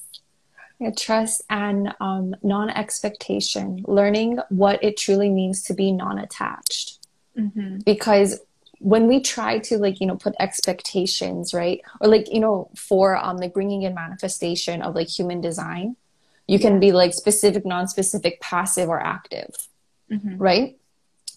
yeah, 0.81 0.91
trust 0.97 1.43
and 1.51 1.93
um, 2.01 2.37
non-expectation 2.43 3.85
learning 3.89 4.39
what 4.49 4.83
it 4.83 4.97
truly 4.97 5.31
means 5.31 5.63
to 5.65 5.75
be 5.75 5.91
non-attached 5.91 6.99
mm-hmm. 7.37 7.79
because 7.79 8.41
when 8.81 9.07
we 9.07 9.21
try 9.21 9.59
to 9.59 9.79
like 9.79 10.01
you 10.01 10.07
know 10.07 10.17
put 10.17 10.35
expectations 10.39 11.53
right? 11.53 11.81
Or 12.01 12.09
like 12.09 12.33
you 12.33 12.41
know 12.41 12.71
for 12.75 13.17
um 13.17 13.37
like 13.37 13.55
bringing 13.55 13.83
in 13.83 13.95
manifestation 13.95 14.83
of 14.83 14.95
like 14.95 15.09
human 15.09 15.41
design 15.41 15.97
you 16.47 16.59
can 16.59 16.81
be 16.81 16.93
like 16.93 17.13
specific 17.13 17.67
non-specific 17.67 18.41
passive 18.41 18.89
or 18.89 19.01
active 19.01 19.55
mm-hmm. 20.11 20.37
right? 20.39 20.77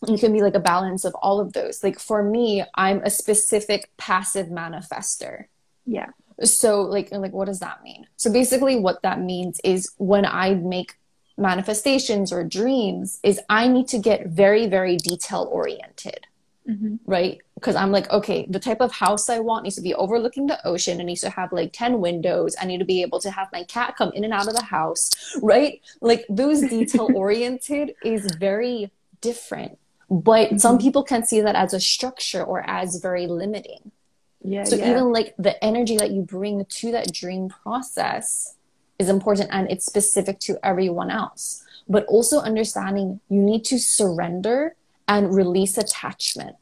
You 0.08 0.18
can 0.18 0.34
be 0.34 0.42
like 0.42 0.56
a 0.56 0.60
balance 0.60 1.06
of 1.06 1.14
all 1.16 1.40
of 1.40 1.54
those. 1.54 1.84
Like 1.84 2.00
for 2.00 2.24
me 2.24 2.64
i'm 2.76 3.02
a 3.04 3.10
specific 3.10 3.92
passive 3.98 4.48
manifester. 4.48 5.46
Yeah. 5.86 6.10
So 6.44 6.82
like 6.82 7.12
like 7.12 7.34
what 7.34 7.46
does 7.46 7.60
that 7.60 7.84
mean? 7.84 8.08
So 8.18 8.32
basically 8.32 8.78
what 8.80 9.02
that 9.02 9.20
means 9.20 9.60
is 9.64 9.92
when 9.98 10.26
i 10.26 10.54
make 10.54 10.96
manifestations 11.38 12.32
or 12.32 12.44
dreams 12.44 13.20
is 13.24 13.40
i 13.50 13.68
need 13.68 13.88
to 13.88 13.98
get 13.98 14.28
very 14.28 14.68
very 14.68 14.98
detail 14.98 15.48
oriented 15.52 16.28
mm-hmm. 16.68 16.96
right 17.06 17.40
because 17.56 17.76
i'm 17.76 17.92
like 17.92 18.10
okay 18.12 18.46
the 18.50 18.60
type 18.60 18.82
of 18.82 18.92
house 18.92 19.30
i 19.30 19.40
want 19.40 19.64
needs 19.64 19.76
to 19.76 19.82
be 19.82 19.94
overlooking 19.96 20.48
the 20.48 20.66
ocean 20.68 21.00
it 21.00 21.04
needs 21.04 21.22
to 21.22 21.30
have 21.30 21.52
like 21.52 21.72
10 21.74 22.00
windows 22.00 22.56
i 22.62 22.66
need 22.66 22.80
to 22.80 22.86
be 22.86 23.02
able 23.02 23.20
to 23.20 23.32
have 23.32 23.48
my 23.52 23.64
cat 23.64 23.96
come 23.98 24.12
in 24.14 24.24
and 24.24 24.34
out 24.34 24.48
of 24.48 24.56
the 24.56 24.64
house 24.64 25.12
right 25.42 25.82
like 26.02 26.26
those 26.30 26.62
detail 26.62 27.10
oriented 27.16 27.94
is 28.04 28.26
very 28.36 28.92
different 29.22 29.78
but 30.10 30.50
mm-hmm. 30.50 30.58
some 30.58 30.78
people 30.78 31.04
can 31.04 31.24
see 31.26 31.42
that 31.42 31.56
as 31.56 31.74
a 31.74 31.80
structure 31.80 32.44
or 32.44 32.68
as 32.70 32.98
very 32.98 33.28
limiting 33.28 33.92
yeah 34.44 34.64
so 34.64 34.76
yeah. 34.76 34.92
even 34.92 35.12
like 35.12 35.34
the 35.38 35.62
energy 35.64 35.98
that 35.98 36.12
you 36.12 36.22
bring 36.22 36.66
to 36.66 36.92
that 36.92 37.12
dream 37.12 37.50
process 37.50 38.56
is 39.00 39.10
important 39.10 39.50
and 39.52 39.70
it's 39.72 39.86
specific 39.86 40.40
to 40.40 40.60
everyone 40.64 41.10
else 41.10 41.64
but 41.88 42.06
also 42.06 42.40
understanding 42.40 43.20
you 43.30 43.42
need 43.42 43.66
to 43.66 43.80
surrender 43.80 44.76
and 45.12 45.36
release 45.36 45.78
attachment 45.78 46.56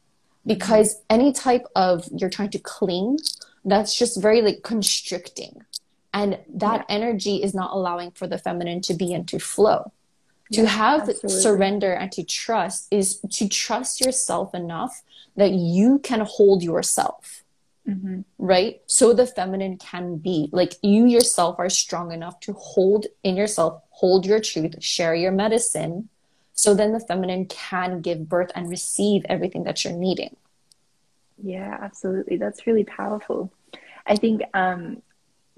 because 0.44 1.00
any 1.08 1.32
type 1.32 1.64
of 1.76 2.08
you're 2.12 2.28
trying 2.28 2.50
to 2.50 2.58
cling 2.58 3.16
that's 3.64 3.96
just 3.96 4.20
very 4.20 4.42
like 4.42 4.62
constricting 4.64 5.62
and 6.12 6.36
that 6.52 6.80
yeah. 6.80 6.96
energy 6.96 7.36
is 7.44 7.54
not 7.54 7.70
allowing 7.72 8.10
for 8.10 8.26
the 8.26 8.38
feminine 8.38 8.80
to 8.80 8.92
be 8.92 9.14
and 9.14 9.28
to 9.28 9.38
flow 9.38 9.92
to 10.52 10.66
have 10.66 11.02
absolutely. 11.02 11.28
surrender 11.28 11.92
and 11.92 12.10
to 12.10 12.24
trust 12.24 12.88
is 12.90 13.20
to 13.30 13.48
trust 13.48 14.00
yourself 14.00 14.52
enough 14.52 15.02
that 15.36 15.52
you 15.52 16.00
can 16.00 16.20
hold 16.26 16.60
yourself 16.60 17.44
mm-hmm. 17.88 18.22
right 18.36 18.82
so 18.86 19.12
the 19.12 19.28
feminine 19.28 19.76
can 19.76 20.16
be 20.16 20.48
like 20.50 20.74
you 20.82 21.06
yourself 21.06 21.54
are 21.60 21.70
strong 21.70 22.10
enough 22.10 22.40
to 22.40 22.52
hold 22.54 23.06
in 23.22 23.36
yourself 23.36 23.80
hold 23.90 24.26
your 24.26 24.40
truth 24.40 24.74
share 24.82 25.14
your 25.14 25.30
medicine 25.30 26.08
so 26.60 26.74
then 26.74 26.92
the 26.92 27.00
feminine 27.00 27.46
can 27.46 28.00
give 28.00 28.28
birth 28.28 28.50
and 28.54 28.68
receive 28.68 29.24
everything 29.28 29.64
that 29.64 29.82
you're 29.82 29.92
needing 29.92 30.36
yeah 31.42 31.78
absolutely 31.80 32.36
that's 32.36 32.66
really 32.66 32.84
powerful 32.84 33.50
i 34.06 34.14
think 34.14 34.42
um 34.54 35.00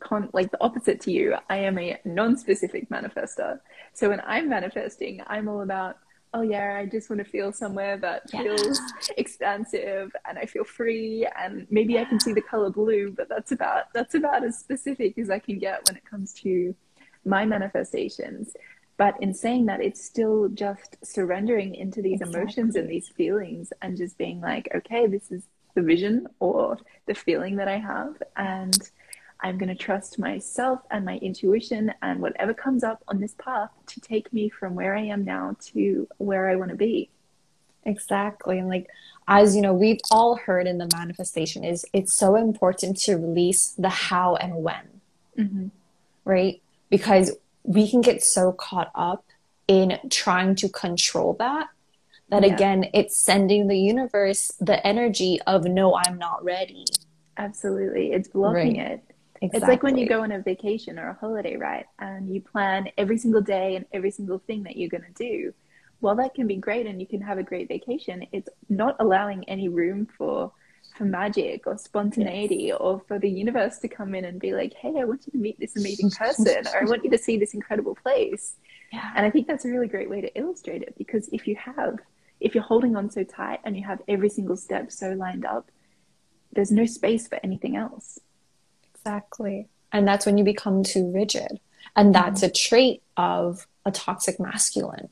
con- 0.01 0.31
like 0.33 0.51
the 0.51 0.63
opposite 0.63 1.01
to 1.01 1.11
you 1.11 1.35
i 1.51 1.57
am 1.57 1.79
a 1.79 1.99
non-specific 2.05 2.89
manifester 2.89 3.59
so 3.93 4.09
when 4.09 4.21
i'm 4.25 4.49
manifesting 4.49 5.21
i'm 5.27 5.49
all 5.49 5.63
about 5.63 5.97
oh 6.35 6.43
yeah, 6.43 6.79
I 6.79 6.87
just 6.87 7.11
want 7.11 7.23
to 7.23 7.31
feel 7.31 7.53
somewhere 7.53 7.99
that 7.99 8.23
yeah. 8.33 8.43
feels 8.43 8.81
expansive 9.17 10.11
and 10.27 10.39
I 10.39 10.47
feel 10.47 10.65
free 10.65 11.29
and 11.39 11.67
maybe 11.71 11.99
I 11.99 12.05
can 12.05 12.19
see 12.21 12.33
the 12.33 12.41
color 12.41 12.71
blue, 12.71 13.13
but 13.17 13.29
that's 13.29 13.53
about 13.53 13.93
that's 13.93 14.15
about 14.15 14.45
as 14.45 14.59
specific 14.59 15.19
as 15.19 15.31
I 15.31 15.39
can 15.39 15.59
get 15.59 15.87
when 15.89 15.97
it 15.97 16.05
comes 16.05 16.33
to 16.35 16.75
my 17.25 17.45
manifestations. 17.45 18.55
But 19.03 19.21
in 19.21 19.35
saying 19.35 19.67
that, 19.67 19.83
it's 19.83 20.01
still 20.01 20.49
just 20.49 20.97
surrendering 21.05 21.75
into 21.75 22.01
these 22.01 22.21
exactly. 22.21 22.41
emotions 22.41 22.77
and 22.77 22.89
these 22.89 23.09
feelings 23.09 23.73
and 23.83 23.97
just 23.97 24.17
being 24.17 24.41
like, 24.41 24.69
okay, 24.73 25.09
this 25.09 25.33
is 25.33 25.43
the 25.75 25.83
vision 25.83 26.29
or 26.39 26.79
the 27.07 27.15
feeling 27.15 27.57
that 27.57 27.67
I 27.67 27.79
have 27.79 28.23
and 28.37 28.79
I'm 29.41 29.59
going 29.59 29.71
to 29.71 29.75
trust 29.75 30.21
myself 30.21 30.83
and 30.89 31.05
my 31.05 31.17
intuition 31.17 31.93
and 32.01 32.21
whatever 32.21 32.55
comes 32.55 32.85
up 32.85 33.03
on 33.09 33.19
this 33.19 33.35
path 33.41 33.71
to 33.89 34.01
take 34.01 34.33
me 34.33 34.49
from 34.49 34.77
where 34.77 34.95
I 34.95 35.03
am 35.03 35.25
now 35.25 35.57
to 35.73 36.07
where 36.19 36.49
I 36.49 36.55
want 36.55 36.71
to 36.71 36.77
be. 36.77 37.11
Exactly. 37.85 38.61
And 38.61 38.69
like, 38.69 38.87
as 39.27 39.57
you 39.57 39.63
know, 39.63 39.75
we've 39.75 39.99
all 40.13 40.37
heard 40.37 40.69
in 40.69 40.79
the 40.79 40.89
manifestation 40.97 41.65
is 41.65 41.85
it's 41.93 42.17
so 42.17 42.37
important 42.37 42.99
to 42.99 43.17
release 43.17 43.75
the 43.77 43.89
how 43.89 44.37
and 44.37 44.63
when, 44.63 45.01
mm-hmm. 45.37 45.67
right? 46.25 46.63
Because 46.89 47.33
we 47.65 47.91
can 47.91 48.01
get 48.01 48.23
so 48.23 48.53
caught 48.53 48.91
up 48.95 49.25
in 49.69 49.99
trying 50.11 50.55
to 50.55 50.69
control 50.69 51.35
that 51.39 51.69
that 52.29 52.45
yeah. 52.45 52.53
again 52.53 52.87
it's 52.95 53.17
sending 53.17 53.69
the 53.69 53.79
universe 53.79 54.53
the 54.61 54.85
energy 54.87 55.41
of 55.47 55.65
no 55.65 55.95
i'm 55.97 56.19
not 56.19 56.43
ready 56.45 56.85
absolutely 57.37 58.13
it's 58.13 58.29
blocking 58.29 58.79
right. 58.79 58.93
it 58.93 59.13
Exactly. 59.43 59.59
It's 59.59 59.69
like 59.69 59.83
when 59.83 59.99
you 59.99 60.09
go 60.09 60.23
on 60.23 60.31
a 60.31 60.39
vacation 60.39 61.01
or 61.01 61.09
a 61.09 61.15
holiday, 61.15 61.57
right? 61.57 61.85
And 61.99 62.33
you 62.33 62.41
plan 62.41 62.87
every 62.97 63.19
single 63.19 63.41
day 63.41 63.75
and 63.75 63.85
every 63.93 64.13
single 64.13 64.39
thing 64.39 64.63
that 64.63 64.77
you're 64.77 64.89
going 64.89 65.03
to 65.03 65.13
do. 65.15 65.53
While 65.99 66.15
that 66.17 66.35
can 66.35 66.47
be 66.47 66.55
great 66.55 66.87
and 66.87 67.01
you 67.01 67.09
can 67.09 67.21
have 67.21 67.39
a 67.39 67.43
great 67.43 67.67
vacation, 67.67 68.25
it's 68.31 68.49
not 68.69 68.95
allowing 69.01 69.43
any 69.49 69.69
room 69.69 70.07
for 70.17 70.53
for 71.03 71.09
magic 71.09 71.67
or 71.67 71.77
spontaneity 71.77 72.67
yes. 72.67 72.77
or 72.79 73.03
for 73.09 73.19
the 73.19 73.29
universe 73.29 73.79
to 73.79 73.89
come 73.89 74.15
in 74.15 74.25
and 74.25 74.39
be 74.39 74.55
like, 74.55 74.73
"Hey, 74.75 74.95
I 75.01 75.05
want 75.05 75.27
you 75.27 75.33
to 75.33 75.39
meet 75.39 75.59
this 75.59 75.77
amazing 75.77 76.11
person 76.11 76.65
or 76.67 76.81
I 76.81 76.85
want 76.85 77.03
you 77.03 77.11
to 77.11 77.19
see 77.19 77.37
this 77.39 77.55
incredible 77.55 77.97
place." 77.97 78.55
Yeah. 78.93 79.11
And 79.17 79.27
I 79.27 79.31
think 79.31 79.49
that's 79.49 79.65
a 79.65 79.69
really 79.69 79.89
great 79.89 80.09
way 80.09 80.21
to 80.21 80.33
illustrate 80.39 80.83
it 80.83 80.95
because 80.97 81.29
if 81.33 81.49
you 81.49 81.57
have 81.57 81.99
if 82.41 82.55
you're 82.55 82.65
holding 82.65 82.95
on 82.97 83.11
so 83.11 83.25
tight 83.25 83.61
and 83.65 83.77
you 83.77 83.85
have 83.85 84.01
every 84.07 84.29
single 84.29 84.57
step 84.57 84.93
so 84.93 85.11
lined 85.13 85.45
up, 85.45 85.71
there's 86.53 86.71
no 86.71 86.87
space 86.87 87.27
for 87.27 87.39
anything 87.43 87.77
else. 87.77 88.21
Exactly. 88.95 89.69
And 89.93 90.07
that's 90.07 90.25
when 90.25 90.39
you 90.39 90.45
become 90.45 90.85
too 90.85 91.11
rigid. 91.13 91.59
And 91.97 92.15
that's 92.15 92.43
mm-hmm. 92.43 92.51
a 92.51 92.53
trait 92.53 93.03
of 93.17 93.67
a 93.85 93.91
toxic 93.91 94.39
masculine. 94.39 95.09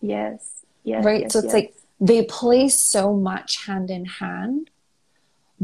Yes. 0.00 0.64
Yes. 0.84 1.04
Right. 1.04 1.22
Yes, 1.22 1.32
so 1.32 1.38
it's 1.40 1.46
yes. 1.46 1.54
like 1.54 1.74
they 2.00 2.24
play 2.24 2.68
so 2.68 3.14
much 3.14 3.66
hand 3.66 3.90
in 3.90 4.04
hand. 4.06 4.70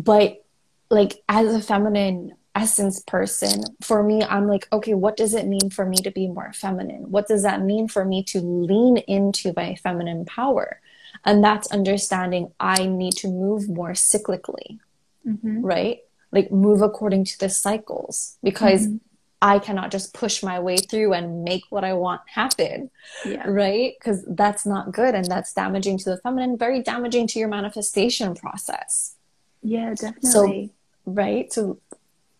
But 0.02 0.44
like 0.90 1.22
as 1.28 1.54
a 1.54 1.62
feminine 1.62 2.34
essence 2.54 3.00
person, 3.00 3.62
for 3.80 4.02
me, 4.02 4.22
I'm 4.22 4.48
like, 4.48 4.68
okay, 4.72 4.94
what 4.94 5.16
does 5.16 5.34
it 5.34 5.46
mean 5.46 5.70
for 5.70 5.86
me 5.86 5.96
to 5.98 6.10
be 6.10 6.28
more 6.28 6.52
feminine? 6.52 7.10
What 7.10 7.28
does 7.28 7.42
that 7.42 7.62
mean 7.62 7.88
for 7.88 8.04
me 8.04 8.22
to 8.24 8.40
lean 8.40 8.96
into 8.98 9.52
my 9.56 9.76
feminine 9.76 10.24
power? 10.24 10.80
And 11.24 11.42
that's 11.42 11.70
understanding 11.70 12.52
I 12.58 12.86
need 12.86 13.14
to 13.18 13.28
move 13.28 13.68
more 13.68 13.92
cyclically. 13.92 14.78
Mm-hmm. 15.26 15.60
Right 15.62 16.00
like 16.32 16.50
move 16.52 16.82
according 16.82 17.24
to 17.24 17.38
the 17.38 17.48
cycles 17.48 18.36
because 18.42 18.86
mm-hmm. 18.86 18.96
I 19.42 19.58
cannot 19.58 19.90
just 19.90 20.12
push 20.12 20.42
my 20.42 20.60
way 20.60 20.76
through 20.76 21.14
and 21.14 21.44
make 21.44 21.64
what 21.70 21.82
I 21.82 21.94
want 21.94 22.20
happen. 22.26 22.90
Yeah. 23.24 23.44
Right? 23.48 23.94
Because 23.98 24.24
that's 24.28 24.66
not 24.66 24.92
good 24.92 25.14
and 25.14 25.26
that's 25.26 25.52
damaging 25.52 25.98
to 25.98 26.10
the 26.10 26.18
feminine, 26.18 26.58
very 26.58 26.82
damaging 26.82 27.26
to 27.28 27.38
your 27.38 27.48
manifestation 27.48 28.34
process. 28.34 29.16
Yeah, 29.62 29.94
definitely. 29.94 30.30
So, 30.30 30.70
right? 31.12 31.52
So, 31.52 31.78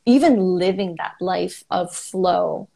even 0.06 0.56
living 0.58 0.96
that 0.98 1.14
life 1.20 1.64
of 1.70 1.94
flow, 1.94 2.68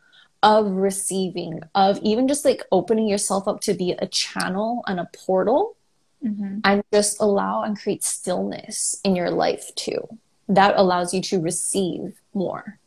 of 0.42 0.70
receiving, 0.70 1.62
of 1.74 1.98
even 2.02 2.28
just 2.28 2.44
like 2.44 2.62
opening 2.70 3.08
yourself 3.08 3.48
up 3.48 3.60
to 3.62 3.74
be 3.74 3.92
a 3.92 4.06
channel 4.06 4.84
and 4.86 5.00
a 5.00 5.08
portal, 5.26 5.76
mm-hmm. 6.22 6.58
and 6.64 6.84
just 6.92 7.20
allow 7.20 7.62
and 7.62 7.78
create 7.78 8.04
stillness 8.04 9.00
in 9.04 9.16
your 9.16 9.30
life 9.30 9.74
too 9.74 10.18
that 10.48 10.74
allows 10.76 11.14
you 11.14 11.20
to 11.22 11.40
receive 11.40 12.20
more. 12.32 12.78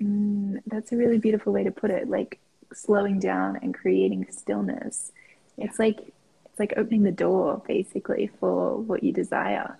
Mm, 0.00 0.60
that's 0.66 0.92
a 0.92 0.96
really 0.96 1.18
beautiful 1.18 1.52
way 1.52 1.64
to 1.64 1.70
put 1.70 1.90
it. 1.90 2.08
Like 2.08 2.38
slowing 2.72 3.18
down 3.18 3.58
and 3.62 3.74
creating 3.74 4.26
stillness. 4.30 5.12
It's 5.58 5.78
like 5.78 6.00
it's 6.00 6.58
like 6.58 6.74
opening 6.76 7.02
the 7.02 7.12
door 7.12 7.62
basically 7.66 8.30
for 8.38 8.76
what 8.76 9.02
you 9.02 9.12
desire. 9.12 9.78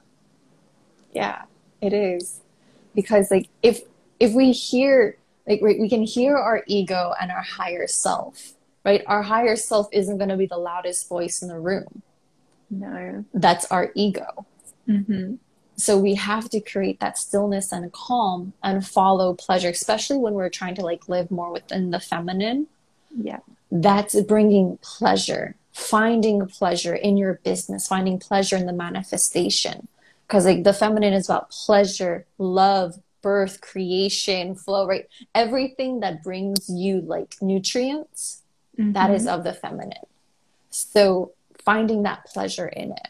Yeah, 1.17 1.43
it 1.81 1.93
is. 1.93 2.41
Because 2.95 3.31
like 3.31 3.49
if 3.63 3.83
if 4.21 4.33
we 4.33 4.53
hear 4.53 5.17
like 5.47 5.61
we 5.61 5.89
can 5.89 6.03
hear 6.03 6.37
our 6.37 6.63
ego 6.67 7.13
and 7.21 7.31
our 7.31 7.43
higher 7.43 7.87
self, 7.87 8.55
right? 8.85 9.03
Our 9.07 9.23
higher 9.23 9.57
self 9.57 9.89
isn't 9.93 10.19
going 10.19 10.31
to 10.31 10.37
be 10.37 10.47
the 10.47 10.59
loudest 10.59 11.09
voice 11.09 11.43
in 11.43 11.49
the 11.49 11.59
room. 11.59 12.03
No. 12.71 13.25
That's 13.33 13.67
our 13.67 13.93
ego. 13.95 14.47
Mm-hmm. 14.89 15.35
So 15.77 15.99
we 15.99 16.15
have 16.15 16.49
to 16.51 16.61
create 16.61 17.01
that 17.01 17.19
stillness 17.19 17.71
and 17.71 17.93
calm 17.93 18.55
and 18.63 18.87
follow 18.87 19.35
pleasure, 19.35 19.69
especially 19.69 20.17
when 20.17 20.35
we're 20.35 20.49
trying 20.49 20.75
to 20.77 20.83
like 20.83 21.09
live 21.09 21.31
more 21.31 21.53
within 21.53 21.91
the 21.91 22.01
feminine. 22.01 22.67
Yeah. 23.17 23.41
That's 23.71 24.19
bringing 24.23 24.79
pleasure, 24.79 25.57
finding 25.73 26.47
pleasure 26.47 26.95
in 26.95 27.17
your 27.17 27.35
business, 27.45 27.87
finding 27.87 28.19
pleasure 28.19 28.57
in 28.57 28.67
the 28.67 28.73
manifestation. 28.73 29.89
Because 30.27 30.45
like 30.45 30.65
the 30.65 30.73
feminine 30.73 31.13
is 31.13 31.29
about 31.29 31.51
pleasure, 31.51 32.27
love, 32.39 32.99
birth, 33.23 33.61
creation, 33.61 34.55
flow, 34.55 34.87
right? 34.87 35.07
Everything 35.35 36.01
that 36.01 36.23
brings 36.23 36.69
you 36.69 37.01
like 37.01 37.37
nutrients, 37.41 38.43
mm-hmm. 38.79 38.93
that 38.93 39.11
is 39.11 39.27
of 39.27 39.45
the 39.45 39.53
feminine. 39.53 40.07
So 40.71 41.33
finding 41.65 42.03
that 42.05 42.27
pleasure 42.27 42.69
in 42.69 42.93
it. 42.93 43.09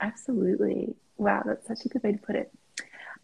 Absolutely. 0.00 0.94
Wow, 1.18 1.42
that's 1.44 1.66
such 1.66 1.84
a 1.84 1.88
good 1.88 2.02
way 2.02 2.12
to 2.12 2.18
put 2.18 2.36
it. 2.36 2.52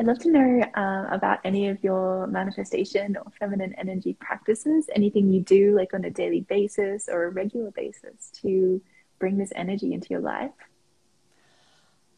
I'd 0.00 0.07
love 0.07 0.19
to 0.21 0.31
know 0.31 0.62
uh, 0.75 1.07
about 1.11 1.41
any 1.45 1.69
of 1.69 1.83
your 1.85 2.26
manifestation 2.26 3.17
or 3.17 3.31
feminine 3.38 3.75
energy 3.79 4.14
practices, 4.19 4.88
anything 4.95 5.33
you 5.33 5.41
do 5.41 5.76
like 5.76 5.95
on 5.95 6.05
a 6.05 6.11
daily 6.11 6.41
basis 6.41 7.09
or 7.11 7.25
a 7.25 7.31
regular 7.31 7.71
basis 7.71 8.31
to 8.43 8.81
bring 9.19 9.37
this 9.37 9.52
energy 9.55 9.93
into 9.93 10.09
your 10.09 10.21
life. 10.21 10.50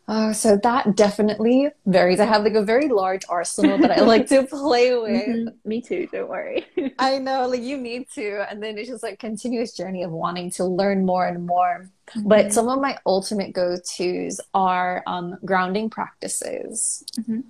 Uh, 0.07 0.33
so 0.35 0.57
that 0.63 0.97
definitely 0.97 1.69
varies. 1.87 2.21
I 2.21 2.27
have 2.27 2.45
like 2.45 2.55
a 2.55 2.63
very 2.63 2.89
large 2.89 3.23
arsenal 3.29 3.79
that 3.79 3.91
I 3.91 4.01
like 4.03 4.27
to 4.29 4.43
play 4.47 4.95
with. 4.95 5.29
Mm-hmm. 5.29 5.69
Me 5.69 5.81
too, 5.81 6.07
don't 6.13 6.29
worry. 6.29 6.67
I 6.99 7.19
know, 7.19 7.47
like 7.47 7.63
you 7.63 7.79
need 7.79 8.11
to. 8.11 8.47
And 8.51 8.63
then 8.63 8.77
it's 8.77 8.89
just 8.89 9.03
like 9.03 9.19
continuous 9.19 9.73
journey 9.73 10.03
of 10.03 10.11
wanting 10.11 10.51
to 10.53 10.65
learn 10.67 11.07
more 11.07 11.27
and 11.27 11.47
more. 11.47 11.89
Mm-hmm. 12.09 12.29
But 12.29 12.53
some 12.53 12.69
of 12.69 12.81
my 12.81 12.99
ultimate 13.07 13.55
go-tos 13.55 14.41
are 14.53 15.03
um, 15.07 15.39
grounding 15.45 15.89
practices. 15.89 17.03
Mm-hmm. 17.19 17.41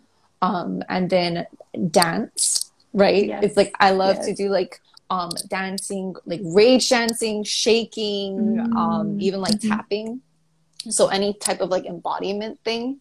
Um, 0.43 0.83
and 0.89 1.11
then 1.11 1.47
dance, 1.91 2.71
right? 2.93 3.27
Yes. 3.27 3.43
It's 3.43 3.57
like 3.57 3.75
I 3.81 3.91
love 3.91 4.17
yes. 4.17 4.27
to 4.27 4.35
do 4.35 4.49
like 4.49 4.81
um 5.11 5.31
dancing, 5.49 6.15
like 6.25 6.41
rage 6.45 6.89
dancing, 6.89 7.43
shaking, 7.43 8.61
um, 8.61 8.77
mm-hmm. 8.77 9.21
even 9.23 9.41
like 9.41 9.59
tapping 9.59 10.21
so 10.91 11.09
any 11.09 11.35
type 11.35 11.61
of 11.61 11.71
like 11.71 11.85
embodiment 11.85 12.59
thing. 12.65 13.01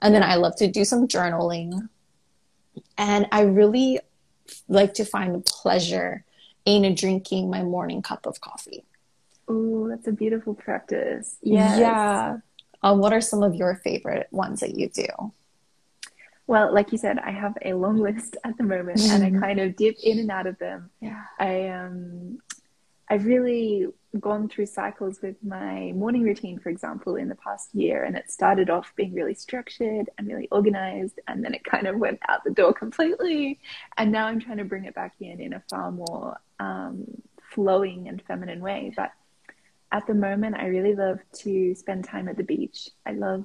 And 0.00 0.14
then 0.14 0.22
I 0.22 0.36
love 0.36 0.56
to 0.56 0.68
do 0.68 0.84
some 0.84 1.08
journaling. 1.08 1.88
And 2.98 3.26
I 3.32 3.42
really 3.42 4.00
like 4.68 4.94
to 4.94 5.04
find 5.04 5.44
pleasure 5.44 6.24
in 6.64 6.94
drinking 6.94 7.48
my 7.50 7.62
morning 7.62 8.02
cup 8.02 8.26
of 8.26 8.40
coffee. 8.40 8.84
Oh, 9.48 9.88
that's 9.88 10.06
a 10.08 10.12
beautiful 10.12 10.54
practice. 10.54 11.36
Yes. 11.42 11.78
Yeah. 11.78 12.38
Um, 12.82 12.98
what 12.98 13.12
are 13.12 13.20
some 13.20 13.42
of 13.42 13.54
your 13.54 13.76
favorite 13.76 14.28
ones 14.30 14.60
that 14.60 14.76
you 14.76 14.88
do? 14.88 15.06
Well, 16.46 16.72
like 16.72 16.92
you 16.92 16.98
said, 16.98 17.18
I 17.18 17.30
have 17.30 17.56
a 17.64 17.74
long 17.74 17.98
list 17.98 18.36
at 18.44 18.56
the 18.56 18.62
moment, 18.62 19.00
and 19.00 19.24
I 19.24 19.30
mm-hmm. 19.30 19.40
kind 19.40 19.60
of 19.60 19.76
dip 19.76 19.96
in 20.02 20.18
and 20.18 20.30
out 20.30 20.46
of 20.46 20.58
them. 20.58 20.90
Yeah. 21.00 21.22
I 21.38 21.68
um, 21.68 22.38
I've 23.08 23.24
really 23.24 23.86
gone 24.20 24.48
through 24.48 24.66
cycles 24.66 25.20
with 25.22 25.36
my 25.42 25.92
morning 25.94 26.22
routine, 26.22 26.58
for 26.58 26.68
example, 26.68 27.16
in 27.16 27.28
the 27.28 27.34
past 27.36 27.74
year. 27.74 28.04
And 28.04 28.16
it 28.16 28.30
started 28.30 28.70
off 28.70 28.92
being 28.96 29.14
really 29.14 29.34
structured 29.34 30.10
and 30.18 30.28
really 30.28 30.48
organized. 30.50 31.20
And 31.28 31.44
then 31.44 31.54
it 31.54 31.64
kind 31.64 31.86
of 31.86 31.96
went 31.96 32.20
out 32.28 32.44
the 32.44 32.50
door 32.50 32.72
completely. 32.72 33.58
And 33.96 34.12
now 34.12 34.26
I'm 34.26 34.40
trying 34.40 34.58
to 34.58 34.64
bring 34.64 34.84
it 34.84 34.94
back 34.94 35.14
in 35.20 35.40
in 35.40 35.52
a 35.52 35.62
far 35.70 35.90
more 35.90 36.36
um, 36.58 37.04
flowing 37.54 38.08
and 38.08 38.22
feminine 38.22 38.60
way. 38.60 38.92
But 38.96 39.12
at 39.92 40.06
the 40.06 40.14
moment, 40.14 40.56
I 40.56 40.66
really 40.66 40.94
love 40.94 41.20
to 41.40 41.74
spend 41.74 42.04
time 42.04 42.28
at 42.28 42.36
the 42.36 42.42
beach. 42.42 42.90
I 43.06 43.12
love 43.12 43.44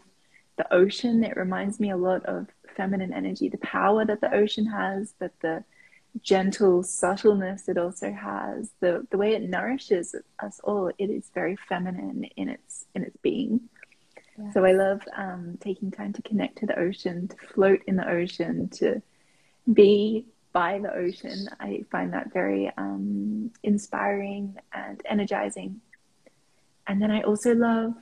the 0.58 0.74
ocean. 0.74 1.24
It 1.24 1.38
reminds 1.38 1.80
me 1.80 1.92
a 1.92 1.98
lot 1.98 2.26
of 2.26 2.48
feminine 2.76 3.14
energy, 3.14 3.50
the 3.50 3.58
power 3.58 4.06
that 4.06 4.22
the 4.22 4.34
ocean 4.34 4.66
has, 4.66 5.14
that 5.20 5.34
the 5.42 5.64
gentle 6.22 6.84
subtleness 6.84 7.70
it 7.70 7.78
also 7.78 8.12
has. 8.12 8.72
The 8.80 9.08
the 9.10 9.18
way 9.18 9.34
it 9.34 9.50
nourishes 9.50 10.16
us 10.40 10.60
all 10.64 10.92
it 10.98 11.10
is 11.10 11.30
very 11.34 11.56
feminine 11.56 12.26
in 12.36 12.50
its 12.50 12.86
in 12.96 13.04
its 13.04 13.18
being. 13.18 13.62
Yeah. 14.38 14.52
so 14.54 14.64
i 14.64 14.72
love 14.72 15.02
um, 15.16 15.58
taking 15.60 15.92
time 15.92 16.14
to 16.14 16.22
connect 16.22 16.60
to 16.60 16.66
the 16.66 16.80
ocean 16.80 17.28
to 17.28 17.36
float 17.54 17.82
in 17.86 17.98
the 17.98 18.10
ocean 18.10 18.70
to 18.80 19.02
be 19.72 20.26
by 20.54 20.80
the 20.80 20.94
ocean. 20.94 21.48
I 21.60 21.86
find 21.92 22.12
that 22.14 22.34
very 22.34 22.72
um, 22.78 23.52
inspiring 23.64 24.58
and 24.74 25.02
energizing. 25.06 25.82
And 26.88 27.02
then 27.02 27.12
i 27.12 27.22
also 27.22 27.54
love 27.56 27.94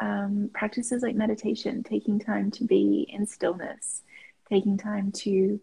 um, 0.00 0.50
practices 0.54 1.02
like 1.02 1.16
meditation 1.16 1.82
taking 1.82 2.18
time 2.18 2.50
to 2.52 2.64
be 2.64 3.06
in 3.12 3.26
stillness 3.26 4.02
taking 4.48 4.78
time 4.78 5.12
to 5.12 5.60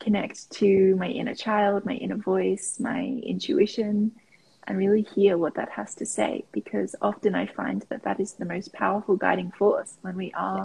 connect 0.00 0.50
to 0.50 0.96
my 0.96 1.08
inner 1.08 1.34
child, 1.34 1.84
my 1.84 1.94
inner 1.94 2.16
voice, 2.16 2.78
my 2.80 3.20
intuition, 3.22 4.12
and 4.66 4.78
really 4.78 5.02
hear 5.02 5.38
what 5.38 5.54
that 5.54 5.70
has 5.70 5.94
to 5.96 6.06
say. 6.06 6.44
Because 6.52 6.94
often 7.00 7.34
I 7.34 7.46
find 7.46 7.84
that 7.88 8.02
that 8.04 8.20
is 8.20 8.32
the 8.32 8.44
most 8.44 8.72
powerful 8.72 9.16
guiding 9.16 9.50
force 9.50 9.96
when 10.02 10.16
we 10.16 10.32
are 10.32 10.64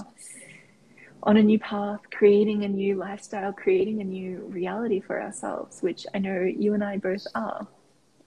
on 1.24 1.38
a 1.38 1.44
new 1.44 1.58
path, 1.58 2.02
creating 2.12 2.64
a 2.64 2.68
new 2.68 2.96
lifestyle, 2.96 3.54
creating 3.54 4.02
a 4.02 4.04
new 4.04 4.40
reality 4.50 5.00
for 5.00 5.22
ourselves, 5.22 5.82
which 5.82 6.06
I 6.14 6.20
know 6.20 6.42
you 6.42 6.74
and 6.74 6.84
I 6.84 6.98
both 6.98 7.26
are. 7.34 7.66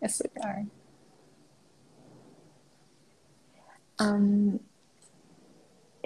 Yes, 0.01 0.23
we 0.23 0.43
are. 0.43 0.65
Um, 3.99 4.61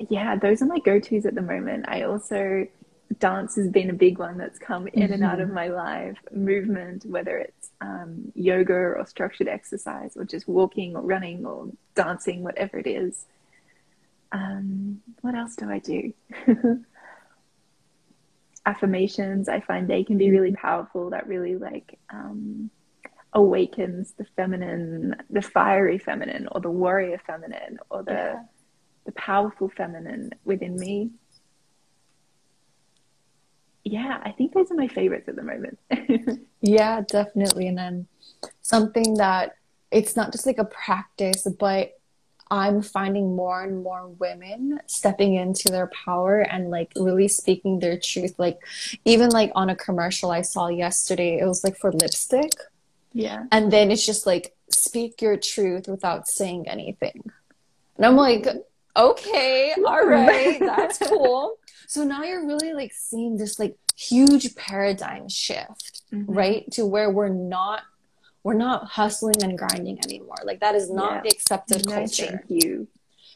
yeah, 0.08 0.36
those 0.36 0.62
are 0.62 0.66
my 0.66 0.78
go 0.78 0.98
tos 0.98 1.26
at 1.26 1.34
the 1.34 1.42
moment. 1.42 1.86
I 1.88 2.02
also 2.02 2.66
dance 3.18 3.56
has 3.56 3.68
been 3.68 3.90
a 3.90 3.94
big 3.94 4.18
one 4.18 4.38
that's 4.38 4.58
come 4.58 4.86
in 4.88 5.02
mm-hmm. 5.02 5.12
and 5.12 5.24
out 5.24 5.40
of 5.40 5.46
mm-hmm. 5.46 5.54
my 5.54 5.68
life. 5.68 6.18
Movement, 6.32 7.04
whether 7.04 7.38
it's 7.38 7.70
um, 7.80 8.32
yoga 8.34 8.74
or 8.74 9.04
structured 9.06 9.48
exercise 9.48 10.16
or 10.16 10.24
just 10.24 10.46
walking 10.46 10.96
or 10.96 11.02
running 11.02 11.44
or 11.44 11.68
dancing, 11.94 12.42
whatever 12.42 12.78
it 12.78 12.86
is. 12.86 13.26
Um, 14.32 15.00
what 15.22 15.34
else 15.34 15.56
do 15.56 15.68
I 15.68 15.80
do? 15.80 16.12
Affirmations, 18.66 19.48
I 19.48 19.60
find 19.60 19.88
they 19.88 20.04
can 20.04 20.18
be 20.18 20.30
really 20.30 20.52
powerful. 20.52 21.10
That 21.10 21.26
really 21.26 21.56
like 21.56 21.98
um, 22.10 22.70
awakens 23.32 24.12
the 24.12 24.26
feminine, 24.36 25.16
the 25.30 25.42
fiery 25.42 25.98
feminine, 25.98 26.46
or 26.52 26.60
the 26.60 26.70
warrior 26.70 27.20
feminine, 27.26 27.78
or 27.90 28.04
the 28.04 28.12
yeah. 28.12 28.42
the 29.06 29.12
powerful 29.12 29.68
feminine 29.68 30.30
within 30.44 30.76
me 30.76 31.10
yeah, 33.90 34.20
I 34.22 34.30
think 34.30 34.52
those 34.52 34.70
are 34.70 34.76
my 34.76 34.86
favorites 34.86 35.28
at 35.28 35.34
the 35.34 35.42
moment. 35.42 35.78
yeah, 36.60 37.00
definitely. 37.08 37.66
And 37.66 37.76
then 37.76 38.06
something 38.62 39.14
that 39.14 39.56
it's 39.90 40.14
not 40.14 40.30
just 40.30 40.46
like 40.46 40.58
a 40.58 40.64
practice, 40.64 41.46
but 41.58 41.98
I'm 42.52 42.82
finding 42.82 43.34
more 43.34 43.62
and 43.62 43.82
more 43.82 44.06
women 44.08 44.78
stepping 44.86 45.34
into 45.34 45.70
their 45.70 45.88
power 45.88 46.38
and 46.38 46.70
like 46.70 46.92
really 46.94 47.26
speaking 47.26 47.80
their 47.80 47.98
truth. 47.98 48.34
Like, 48.38 48.60
even 49.04 49.30
like 49.30 49.50
on 49.56 49.70
a 49.70 49.76
commercial 49.76 50.30
I 50.30 50.42
saw 50.42 50.68
yesterday, 50.68 51.40
it 51.40 51.46
was 51.46 51.64
like 51.64 51.76
for 51.76 51.90
lipstick. 51.90 52.52
Yeah. 53.12 53.46
And 53.50 53.72
then 53.72 53.90
it's 53.90 54.06
just 54.06 54.24
like, 54.24 54.54
speak 54.68 55.20
your 55.20 55.36
truth 55.36 55.88
without 55.88 56.28
saying 56.28 56.68
anything. 56.68 57.24
And 57.96 58.06
I'm 58.06 58.16
like, 58.16 58.46
okay, 58.96 59.74
all 59.84 60.06
right, 60.06 60.60
that's 60.60 60.98
cool. 60.98 61.56
So 61.90 62.04
now 62.04 62.22
you're 62.22 62.46
really 62.46 62.72
like 62.72 62.92
seeing 62.92 63.36
this 63.36 63.58
like 63.58 63.76
huge 63.96 64.54
paradigm 64.54 65.28
shift, 65.28 66.02
mm-hmm. 66.12 66.32
right? 66.32 66.70
To 66.70 66.86
where 66.86 67.10
we're 67.10 67.30
not 67.30 67.82
we're 68.44 68.54
not 68.54 68.84
hustling 68.84 69.42
and 69.42 69.58
grinding 69.58 69.98
anymore. 70.04 70.36
Like 70.44 70.60
that 70.60 70.76
is 70.76 70.88
not 70.88 71.14
yeah. 71.14 71.20
the 71.22 71.28
accepted 71.30 71.88
no, 71.88 71.92
culture. 71.92 72.44
Thank 72.46 72.64
you. 72.64 72.86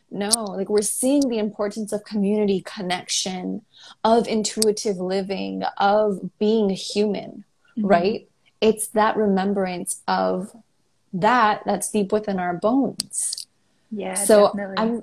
No, 0.08 0.28
like 0.28 0.68
we're 0.68 0.82
seeing 0.82 1.28
the 1.28 1.38
importance 1.38 1.90
of 1.90 2.04
community 2.04 2.62
connection, 2.64 3.62
of 4.04 4.28
intuitive 4.28 4.98
living, 4.98 5.64
of 5.78 6.30
being 6.38 6.70
human, 6.70 7.42
mm-hmm. 7.76 7.88
right? 7.88 8.28
It's 8.60 8.86
that 8.88 9.16
remembrance 9.16 10.00
of 10.06 10.54
that 11.12 11.62
that's 11.66 11.90
deep 11.90 12.12
within 12.12 12.38
our 12.38 12.54
bones. 12.54 13.48
Yeah. 13.90 14.14
So 14.14 14.52
definitely. 14.54 14.74
I'm 14.78 15.02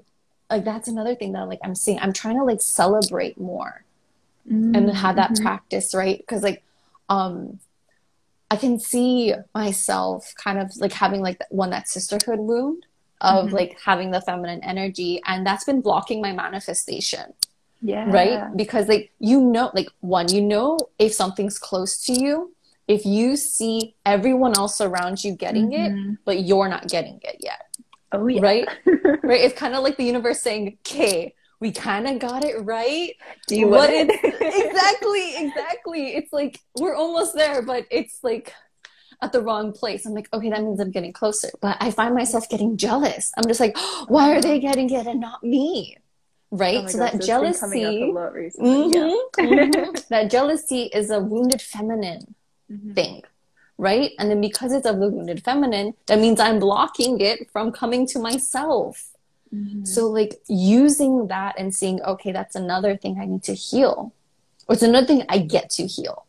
like 0.52 0.66
that's 0.66 0.88
another 0.88 1.16
thing 1.16 1.32
that 1.32 1.48
like 1.48 1.60
i'm 1.64 1.76
seeing 1.76 2.00
i'm 2.00 2.14
trying 2.14 2.38
to 2.38 2.44
like 2.44 2.62
celebrate 2.62 3.40
more 3.40 3.84
mm-hmm. 4.50 4.76
and 4.76 4.90
have 4.92 5.16
that 5.16 5.36
practice 5.42 5.94
right 5.94 6.18
because 6.20 6.44
like 6.44 6.64
um 7.10 7.60
i 8.50 8.56
can 8.56 8.80
see 8.80 9.34
myself 9.56 10.34
kind 10.36 10.60
of 10.60 10.76
like 10.78 10.92
having 10.92 11.22
like 11.22 11.40
one 11.50 11.70
that 11.70 11.88
sisterhood 11.88 12.40
wound 12.40 12.86
of 13.22 13.48
mm-hmm. 13.48 13.56
like 13.56 13.80
having 13.84 14.12
the 14.12 14.22
feminine 14.22 14.64
energy 14.64 15.22
and 15.26 15.46
that's 15.46 15.64
been 15.64 15.82
blocking 15.82 16.22
my 16.22 16.32
manifestation 16.32 17.34
yeah 17.82 18.06
right 18.12 18.56
because 18.56 18.88
like 18.88 19.12
you 19.20 19.42
know 19.42 19.72
like 19.74 19.88
one 20.02 20.32
you 20.32 20.42
know 20.42 20.78
if 21.00 21.14
something's 21.14 21.58
close 21.58 22.04
to 22.04 22.14
you 22.14 22.54
if 22.88 23.06
you 23.06 23.38
see 23.38 23.96
everyone 24.06 24.56
else 24.58 24.82
around 24.82 25.24
you 25.24 25.34
getting 25.34 25.72
it 25.72 25.92
mm-hmm. 25.92 26.14
but 26.26 26.44
you're 26.44 26.68
not 26.68 26.88
getting 26.88 27.20
it 27.24 27.38
yet 27.40 27.71
Oh 28.12 28.28
yeah. 28.28 28.42
Right? 28.42 28.68
right. 29.24 29.42
It's 29.42 29.58
kind 29.58 29.76
of 29.76 29.84
like 29.84 29.98
the 29.98 30.04
universe 30.04 30.42
saying, 30.42 30.78
okay, 30.82 31.34
we 31.60 31.72
kind 31.72 32.08
of 32.08 32.20
got 32.20 32.44
it 32.44 32.56
right. 32.64 33.16
Do 33.48 33.58
you 33.58 33.68
what 33.68 33.90
want 33.90 34.10
it? 34.10 34.20
exactly, 34.42 35.38
exactly. 35.38 36.16
It's 36.16 36.34
like 36.34 36.60
we're 36.80 36.96
almost 36.96 37.36
there, 37.36 37.62
but 37.62 37.86
it's 37.92 38.20
like 38.24 38.54
at 39.22 39.32
the 39.32 39.42
wrong 39.42 39.72
place. 39.72 40.06
I'm 40.06 40.14
like, 40.14 40.28
okay, 40.34 40.50
that 40.50 40.64
means 40.64 40.80
I'm 40.80 40.92
getting 40.92 41.14
closer. 41.14 41.50
But 41.62 41.78
I 41.80 41.92
find 41.92 42.16
myself 42.16 42.50
getting 42.50 42.78
jealous. 42.78 43.32
I'm 43.38 43.48
just 43.48 43.60
like, 43.60 43.74
oh, 43.76 44.06
why 44.08 44.36
are 44.36 44.42
they 44.42 44.60
getting 44.60 44.90
it 44.90 45.06
and 45.06 45.22
not 45.22 45.44
me? 45.44 45.98
Right? 46.50 46.80
Oh 46.84 46.88
so 46.88 46.98
gosh, 46.98 47.12
that 47.12 47.22
jealousy, 47.22 48.12
mm-hmm, 48.12 48.92
yeah. 48.94 49.16
mm-hmm. 49.38 49.92
that 50.10 50.30
jealousy 50.30 50.90
is 50.94 51.10
a 51.10 51.20
wounded 51.20 51.62
feminine 51.62 52.36
mm-hmm. 52.70 52.94
thing 52.94 53.22
right? 53.78 54.12
And 54.20 54.30
then 54.30 54.42
because 54.42 54.74
it's 54.74 54.86
of 54.86 55.00
the 55.00 55.10
wounded 55.10 55.44
feminine, 55.44 55.94
that 56.08 56.20
means 56.20 56.40
I'm 56.40 56.60
blocking 56.60 57.20
it 57.20 57.50
from 57.52 57.72
coming 57.72 58.08
to 58.08 58.20
myself. 58.20 59.10
Mm-hmm. 59.54 59.86
So, 59.86 60.08
like, 60.08 60.42
using 60.48 61.28
that 61.28 61.56
and 61.58 61.74
seeing, 61.76 62.02
okay, 62.04 62.32
that's 62.32 62.56
another 62.56 62.96
thing 62.96 63.20
I 63.20 63.26
need 63.26 63.44
to 63.44 63.54
heal. 63.54 64.14
Or 64.68 64.74
it's 64.74 64.84
another 64.84 65.08
thing 65.08 65.26
I 65.28 65.40
get 65.40 65.70
to 65.72 65.88
heal. 65.88 66.26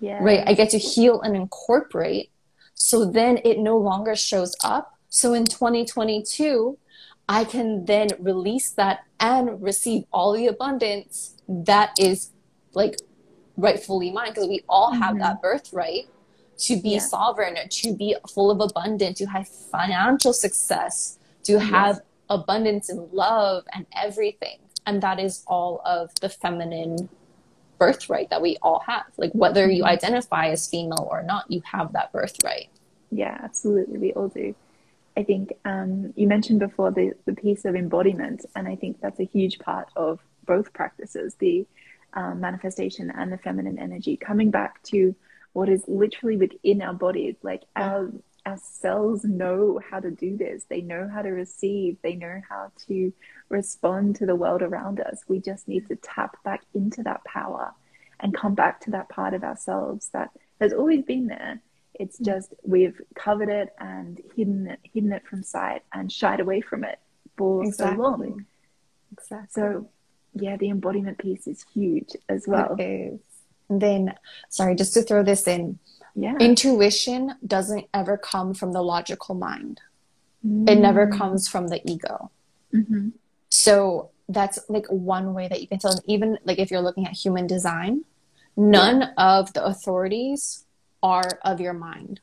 Yeah. 0.00 0.18
Right? 0.20 0.42
I 0.46 0.54
get 0.54 0.70
to 0.70 0.78
heal 0.78 1.20
and 1.20 1.36
incorporate. 1.36 2.30
So 2.74 3.04
then 3.04 3.38
it 3.44 3.58
no 3.58 3.78
longer 3.78 4.16
shows 4.16 4.56
up. 4.64 4.98
So 5.08 5.32
in 5.32 5.44
2022, 5.44 6.76
I 7.28 7.44
can 7.44 7.84
then 7.84 8.08
release 8.18 8.70
that 8.72 9.04
and 9.20 9.62
receive 9.62 10.04
all 10.12 10.32
the 10.32 10.48
abundance 10.48 11.36
that 11.48 11.92
is 11.98 12.30
like 12.74 12.98
rightfully 13.56 14.10
mine 14.10 14.30
because 14.30 14.48
we 14.48 14.64
all 14.68 14.92
have 14.92 15.12
mm-hmm. 15.12 15.20
that 15.20 15.40
birthright 15.40 16.06
to 16.58 16.80
be 16.80 16.90
yeah. 16.90 16.98
sovereign, 16.98 17.56
to 17.68 17.94
be 17.94 18.16
full 18.32 18.50
of 18.50 18.60
abundance, 18.60 19.18
to 19.18 19.26
have 19.26 19.48
financial 19.48 20.32
success, 20.32 21.18
to 21.44 21.58
have 21.58 21.96
yes. 21.96 22.04
abundance 22.30 22.90
in 22.90 23.08
love 23.12 23.64
and 23.72 23.86
everything. 23.94 24.58
And 24.86 25.02
that 25.02 25.18
is 25.18 25.44
all 25.46 25.80
of 25.84 26.10
the 26.20 26.28
feminine 26.28 27.08
birthright 27.78 28.30
that 28.30 28.42
we 28.42 28.56
all 28.62 28.80
have. 28.86 29.06
Like 29.16 29.32
whether 29.32 29.68
you 29.68 29.82
mm-hmm. 29.82 29.92
identify 29.92 30.48
as 30.48 30.68
female 30.68 31.08
or 31.10 31.22
not, 31.22 31.50
you 31.50 31.62
have 31.64 31.92
that 31.92 32.12
birthright. 32.12 32.68
Yeah, 33.10 33.38
absolutely. 33.42 33.98
We 33.98 34.12
all 34.12 34.28
do. 34.28 34.54
I 35.16 35.22
think 35.22 35.52
um, 35.64 36.12
you 36.16 36.26
mentioned 36.26 36.58
before 36.58 36.90
the, 36.90 37.12
the 37.24 37.34
piece 37.34 37.64
of 37.64 37.76
embodiment, 37.76 38.44
and 38.56 38.66
I 38.66 38.74
think 38.74 39.00
that's 39.00 39.20
a 39.20 39.24
huge 39.24 39.60
part 39.60 39.88
of 39.94 40.18
both 40.44 40.72
practices 40.72 41.36
the 41.38 41.66
um, 42.14 42.40
manifestation 42.40 43.10
and 43.10 43.32
the 43.32 43.38
feminine 43.38 43.78
energy, 43.78 44.16
coming 44.16 44.50
back 44.50 44.82
to 44.84 45.14
what 45.54 45.70
is 45.70 45.82
literally 45.88 46.36
within 46.36 46.82
our 46.82 46.92
bodies. 46.92 47.36
Like 47.42 47.62
our, 47.74 48.12
our 48.44 48.58
cells 48.58 49.24
know 49.24 49.80
how 49.90 50.00
to 50.00 50.10
do 50.10 50.36
this, 50.36 50.64
they 50.68 50.82
know 50.82 51.08
how 51.12 51.22
to 51.22 51.30
receive, 51.30 51.96
they 52.02 52.14
know 52.14 52.42
how 52.46 52.70
to 52.88 53.12
respond 53.48 54.16
to 54.16 54.26
the 54.26 54.36
world 54.36 54.60
around 54.60 55.00
us. 55.00 55.24
We 55.26 55.40
just 55.40 55.66
need 55.66 55.88
to 55.88 55.96
tap 55.96 56.36
back 56.44 56.62
into 56.74 57.02
that 57.04 57.24
power 57.24 57.72
and 58.20 58.36
come 58.36 58.54
back 58.54 58.80
to 58.82 58.90
that 58.90 59.08
part 59.08 59.32
of 59.32 59.42
ourselves 59.42 60.10
that 60.12 60.30
has 60.60 60.72
always 60.72 61.02
been 61.02 61.26
there 61.26 61.60
it's 61.94 62.18
mm. 62.18 62.24
just 62.24 62.54
we've 62.62 63.00
covered 63.14 63.48
it 63.48 63.70
and 63.78 64.20
hidden 64.36 64.68
it, 64.68 64.80
hidden 64.82 65.12
it 65.12 65.26
from 65.26 65.42
sight 65.42 65.82
and 65.92 66.10
shied 66.10 66.40
away 66.40 66.60
from 66.60 66.84
it 66.84 66.98
for 67.36 67.64
exactly. 67.64 67.96
so 67.96 68.02
long. 68.02 68.46
Exactly. 69.12 69.48
So, 69.50 69.88
yeah, 70.34 70.56
the 70.56 70.70
embodiment 70.70 71.18
piece 71.18 71.46
is 71.46 71.64
huge 71.72 72.10
as 72.28 72.46
well. 72.46 72.76
It 72.78 72.82
is. 72.82 73.20
Then, 73.68 74.14
sorry, 74.48 74.74
just 74.74 74.94
to 74.94 75.02
throw 75.02 75.22
this 75.22 75.46
in, 75.46 75.78
yeah. 76.14 76.36
intuition 76.38 77.34
doesn't 77.46 77.86
ever 77.92 78.16
come 78.16 78.54
from 78.54 78.72
the 78.72 78.82
logical 78.82 79.34
mind. 79.34 79.80
Mm. 80.46 80.68
It 80.68 80.78
never 80.78 81.06
mm. 81.06 81.16
comes 81.16 81.48
from 81.48 81.68
the 81.68 81.80
ego. 81.90 82.30
Mm-hmm. 82.72 83.10
So 83.50 84.10
that's 84.28 84.58
like 84.68 84.86
one 84.88 85.34
way 85.34 85.48
that 85.48 85.60
you 85.60 85.68
can 85.68 85.78
tell. 85.78 85.92
And 85.92 86.00
even 86.06 86.38
like 86.44 86.58
if 86.58 86.70
you're 86.70 86.80
looking 86.80 87.06
at 87.06 87.12
human 87.12 87.46
design, 87.46 88.04
none 88.56 89.00
yeah. 89.00 89.12
of 89.16 89.52
the 89.52 89.64
authorities 89.64 90.64
are 91.02 91.38
of 91.44 91.60
your 91.60 91.74
mind 91.74 92.20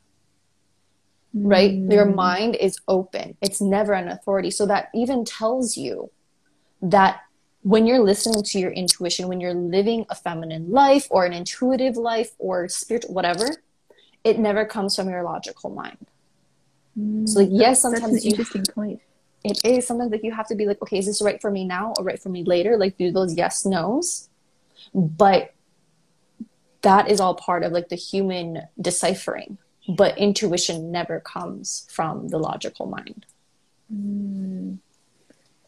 right 1.33 1.71
mm. 1.71 1.91
your 1.91 2.05
mind 2.05 2.55
is 2.55 2.77
open 2.87 3.37
it's 3.41 3.61
never 3.61 3.93
an 3.93 4.09
authority 4.09 4.51
so 4.51 4.65
that 4.65 4.89
even 4.93 5.23
tells 5.23 5.77
you 5.77 6.11
that 6.81 7.21
when 7.63 7.85
you're 7.85 7.99
listening 7.99 8.43
to 8.43 8.59
your 8.59 8.71
intuition 8.71 9.27
when 9.27 9.39
you're 9.39 9.53
living 9.53 10.05
a 10.09 10.15
feminine 10.15 10.71
life 10.71 11.07
or 11.09 11.25
an 11.25 11.33
intuitive 11.33 11.95
life 11.95 12.31
or 12.39 12.67
spiritual 12.67 13.13
whatever 13.13 13.47
it 14.23 14.39
never 14.39 14.65
comes 14.65 14.95
from 14.95 15.09
your 15.09 15.23
logical 15.23 15.69
mind. 15.69 16.07
Mm. 16.97 17.27
so 17.27 17.39
like 17.39 17.49
yes 17.51 17.81
sometimes 17.81 18.25
you, 18.25 18.31
interesting 18.31 18.63
point. 18.65 19.01
It 19.43 19.59
is. 19.63 19.87
Sometimes 19.87 20.11
like 20.11 20.23
you 20.23 20.31
have 20.31 20.47
to 20.47 20.55
be 20.55 20.65
like 20.65 20.81
okay 20.81 20.99
is 20.99 21.05
this 21.05 21.21
right 21.21 21.41
for 21.41 21.49
me 21.49 21.65
now 21.65 21.93
or 21.97 22.03
right 22.03 22.21
for 22.21 22.29
me 22.29 22.43
later? 22.43 22.77
Like 22.77 22.97
do 22.97 23.11
those 23.11 23.35
yes 23.35 23.65
nos? 23.65 24.29
But 24.93 25.53
that 26.81 27.09
is 27.09 27.19
all 27.19 27.35
part 27.35 27.63
of 27.63 27.71
like 27.71 27.89
the 27.89 27.95
human 27.95 28.63
deciphering. 28.79 29.57
But 29.87 30.17
intuition 30.17 30.91
never 30.91 31.19
comes 31.19 31.87
from 31.89 32.27
the 32.27 32.37
logical 32.37 32.85
mind. 32.85 33.25
Mm, 33.93 34.77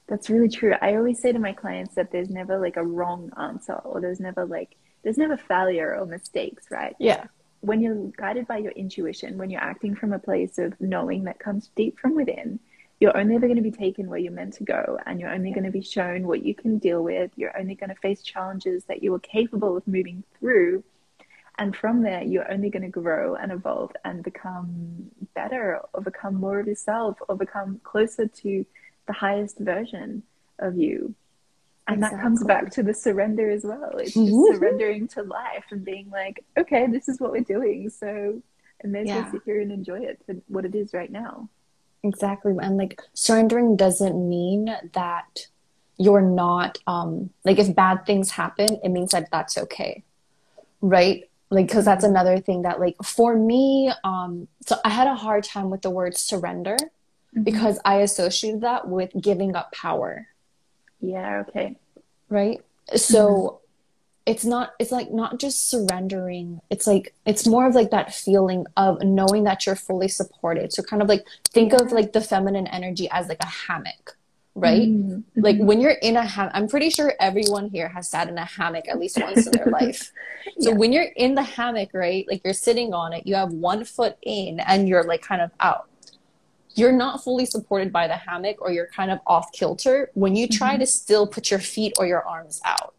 that's 0.08 0.30
really 0.30 0.50
true. 0.50 0.74
I 0.82 0.96
always 0.96 1.20
say 1.22 1.32
to 1.32 1.40
my 1.40 1.54
clients 1.54 1.96
that 1.96 2.12
there's 2.12 2.30
never 2.30 2.60
like 2.60 2.78
a 2.78 2.84
wrong 2.84 3.32
answer 3.40 3.74
or 3.74 4.02
there's 4.02 4.20
never 4.20 4.46
like 4.46 4.76
there's 5.04 5.18
never 5.18 5.38
failure 5.38 5.96
or 5.96 6.06
mistakes 6.06 6.68
right? 6.70 6.96
Yeah. 7.00 7.26
When 7.62 7.82
you're 7.82 8.12
guided 8.18 8.48
by 8.48 8.58
your 8.58 8.74
intuition 8.74 9.38
when 9.38 9.50
you're 9.50 9.62
acting 9.62 9.96
from 9.96 10.14
a 10.14 10.20
place 10.20 10.58
of 10.58 10.80
knowing 10.80 11.24
that 11.26 11.40
comes 11.40 11.70
deep 11.76 12.00
from 12.00 12.16
within 12.16 12.60
you're 13.00 13.18
only 13.18 13.36
ever 13.36 13.48
going 13.48 13.58
to 13.58 13.64
be 13.64 13.72
taken 13.72 14.10
where 14.10 14.20
you're 14.20 14.32
meant 14.32 14.54
to 14.54 14.64
go 14.64 14.98
and 15.06 15.20
you're 15.20 15.34
only 15.34 15.52
going 15.52 15.66
to 15.66 15.72
be 15.72 15.82
shown 15.82 16.26
what 16.26 16.46
you 16.46 16.56
can 16.56 16.78
deal 16.78 17.04
with. 17.04 17.32
You're 17.36 17.58
only 17.60 17.76
going 17.76 17.90
to 17.90 17.96
face 17.96 18.22
challenges 18.22 18.86
that 18.86 19.04
you 19.04 19.14
are 19.14 19.20
capable 19.20 19.76
of 19.76 19.86
moving 19.86 20.24
through 20.40 20.86
and 21.60 21.76
from 21.76 22.02
there, 22.02 22.24
you're 22.24 22.52
only 22.52 22.70
going 22.70 22.84
to 22.84 22.90
grow 22.90 23.36
and 23.36 23.52
evolve 23.52 23.92
and 24.04 24.24
become 24.24 25.12
better 25.36 25.82
or 25.94 26.02
become 26.02 26.36
more 26.36 26.60
of 26.60 26.68
yourself 26.68 27.18
or 27.28 27.36
become 27.36 27.80
closer 27.84 28.28
to 28.28 28.66
the 29.08 29.14
highest 29.14 29.60
version 29.60 30.24
of 30.60 30.78
you. 30.78 31.16
And 31.88 31.98
exactly. 31.98 32.18
that 32.18 32.24
comes 32.24 32.44
back 32.44 32.72
to 32.72 32.84
the 32.84 32.94
surrender 32.94 33.50
as 33.50 33.64
well. 33.64 33.98
It's 33.98 34.14
just 34.14 34.32
mm-hmm. 34.32 34.56
surrendering 34.56 35.08
to 35.10 35.24
life 35.24 35.66
and 35.72 35.84
being 35.84 36.10
like, 36.10 36.44
okay, 36.58 36.88
this 36.88 37.10
is 37.10 37.20
what 37.20 37.32
we're 37.32 37.42
doing. 37.42 37.90
So 37.90 38.42
I 38.84 38.88
may 38.88 39.02
as 39.02 39.08
yeah. 39.08 39.22
well 39.22 39.32
sit 39.32 39.42
here 39.46 39.62
and 39.62 39.72
enjoy 39.72 40.00
it 40.00 40.22
for 40.26 40.36
what 40.48 40.64
it 40.66 40.76
is 40.76 40.94
right 40.94 41.12
now. 41.12 41.50
Exactly. 42.04 42.54
And 42.62 42.78
like 42.78 43.02
surrendering 43.14 43.76
doesn't 43.76 44.30
mean 44.30 44.74
that 44.94 45.48
you're 45.98 46.22
not, 46.22 46.78
um, 46.88 47.32
like 47.44 47.60
if 47.60 47.76
bad 47.76 48.06
things 48.06 48.32
happen, 48.32 48.80
it 48.84 48.90
means 48.90 49.12
that 49.12 49.30
that's 49.32 49.58
okay. 49.58 50.04
Right? 50.82 51.30
like 51.54 51.68
because 51.68 51.86
that's 51.86 52.04
another 52.04 52.40
thing 52.40 52.64
that 52.64 52.80
like 52.80 52.96
for 53.04 53.36
me 53.38 53.92
um 54.04 54.48
so 54.66 54.76
i 54.84 54.90
had 54.90 55.08
a 55.08 55.16
hard 55.16 55.44
time 55.44 55.70
with 55.70 55.82
the 55.82 55.90
word 55.90 56.18
surrender 56.18 56.76
mm-hmm. 57.34 57.44
because 57.44 57.80
i 57.86 57.96
associated 57.96 58.62
that 58.62 58.88
with 58.88 59.12
giving 59.20 59.56
up 59.56 59.72
power 59.72 60.28
yeah 61.02 61.44
okay 61.48 61.76
right 62.30 62.62
so 62.96 63.28
mm-hmm. 63.28 63.56
it's 64.26 64.46
not 64.46 64.74
it's 64.80 64.92
like 64.92 65.12
not 65.12 65.40
just 65.40 65.70
surrendering 65.70 66.62
it's 66.70 66.88
like 66.88 67.14
it's 67.26 67.48
more 67.48 67.68
of 67.68 67.76
like 67.76 67.92
that 67.92 68.14
feeling 68.14 68.66
of 68.78 69.02
knowing 69.04 69.44
that 69.44 69.66
you're 69.66 69.76
fully 69.76 70.08
supported 70.08 70.72
so 70.72 70.82
kind 70.82 71.02
of 71.02 71.10
like 71.10 71.26
think 71.50 71.72
yeah. 71.72 71.80
of 71.80 71.92
like 71.92 72.14
the 72.14 72.22
feminine 72.22 72.68
energy 72.68 73.10
as 73.12 73.28
like 73.28 73.42
a 73.42 73.48
hammock 73.48 74.18
right? 74.56 74.88
Mm-hmm. 74.88 75.42
Like 75.42 75.58
when 75.58 75.82
you're 75.82 75.92
in 75.92 76.16
a 76.16 76.26
hammock, 76.26 76.52
I'm 76.56 76.68
pretty 76.68 76.90
sure 76.90 77.14
everyone 77.20 77.70
here 77.70 77.90
has 77.90 78.10
sat 78.10 78.28
in 78.28 78.38
a 78.38 78.46
hammock 78.46 78.88
at 78.88 79.00
least 79.00 79.20
once 79.20 79.46
in 79.46 79.52
their 79.52 79.66
life. 79.82 80.12
So 80.60 80.70
yeah. 80.70 80.76
when 80.76 80.94
you're 80.94 81.10
in 81.16 81.36
the 81.36 81.44
hammock, 81.44 81.90
right, 81.94 82.26
like 82.28 82.42
you're 82.44 82.54
sitting 82.54 82.94
on 82.94 83.14
it, 83.14 83.26
you 83.26 83.36
have 83.36 83.52
one 83.52 83.84
foot 83.84 84.18
in 84.22 84.60
and 84.60 84.88
you're 84.88 85.04
like 85.04 85.22
kind 85.22 85.42
of 85.42 85.52
out. 85.60 85.88
You're 86.76 86.92
not 86.92 87.24
fully 87.24 87.46
supported 87.46 87.92
by 87.92 88.08
the 88.08 88.16
hammock 88.16 88.62
or 88.62 88.72
you're 88.72 88.88
kind 88.88 89.12
of 89.12 89.20
off 89.28 89.52
kilter 89.52 90.10
when 90.14 90.36
you 90.36 90.48
try 90.48 90.72
mm-hmm. 90.72 90.80
to 90.80 90.88
still 90.88 91.28
put 91.28 91.52
your 91.52 91.60
feet 91.60 91.94
or 92.00 92.06
your 92.06 92.26
arms 92.28 92.62
out. 92.66 92.96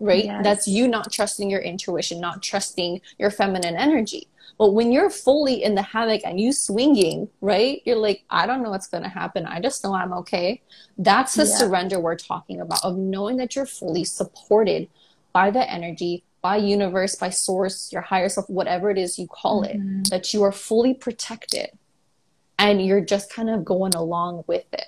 Right? 0.00 0.24
Yes. 0.24 0.42
That's 0.42 0.68
you 0.68 0.88
not 0.88 1.12
trusting 1.12 1.48
your 1.48 1.60
intuition, 1.60 2.20
not 2.20 2.42
trusting 2.42 3.00
your 3.18 3.30
feminine 3.30 3.76
energy. 3.76 4.28
But 4.58 4.72
when 4.72 4.92
you're 4.92 5.10
fully 5.10 5.62
in 5.62 5.74
the 5.74 5.82
hammock 5.82 6.22
and 6.24 6.40
you 6.40 6.52
swinging, 6.52 7.28
right? 7.40 7.82
You're 7.84 7.96
like, 7.96 8.24
I 8.30 8.46
don't 8.46 8.62
know 8.62 8.70
what's 8.70 8.88
going 8.88 9.04
to 9.04 9.08
happen. 9.08 9.46
I 9.46 9.60
just 9.60 9.82
know 9.82 9.94
I'm 9.94 10.12
okay. 10.14 10.60
That's 10.98 11.34
the 11.34 11.44
yeah. 11.44 11.56
surrender 11.56 12.00
we're 12.00 12.16
talking 12.16 12.60
about 12.60 12.84
of 12.84 12.96
knowing 12.96 13.36
that 13.38 13.56
you're 13.56 13.66
fully 13.66 14.04
supported 14.04 14.88
by 15.32 15.50
the 15.50 15.68
energy, 15.70 16.24
by 16.42 16.56
universe, 16.56 17.14
by 17.14 17.30
source, 17.30 17.92
your 17.92 18.02
higher 18.02 18.28
self, 18.28 18.48
whatever 18.50 18.90
it 18.90 18.98
is 18.98 19.18
you 19.18 19.26
call 19.26 19.64
mm-hmm. 19.64 20.00
it, 20.00 20.10
that 20.10 20.34
you 20.34 20.42
are 20.42 20.52
fully 20.52 20.94
protected 20.94 21.70
and 22.62 22.80
you're 22.80 23.00
just 23.00 23.32
kind 23.32 23.50
of 23.50 23.64
going 23.64 23.94
along 23.94 24.44
with 24.46 24.64
it. 24.72 24.86